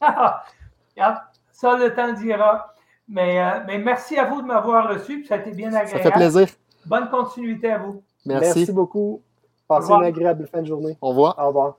[0.00, 2.74] ça, le temps dira.
[3.08, 5.24] Mais, euh, mais merci à vous de m'avoir reçu.
[5.24, 5.90] Ça a été bien agréable.
[5.90, 6.48] Ça fait plaisir.
[6.86, 8.02] Bonne continuité à vous.
[8.24, 8.58] Merci.
[8.58, 9.20] Merci beaucoup.
[9.66, 10.96] Passez une agréable fin de journée.
[11.00, 11.34] Au revoir.
[11.38, 11.76] Au revoir.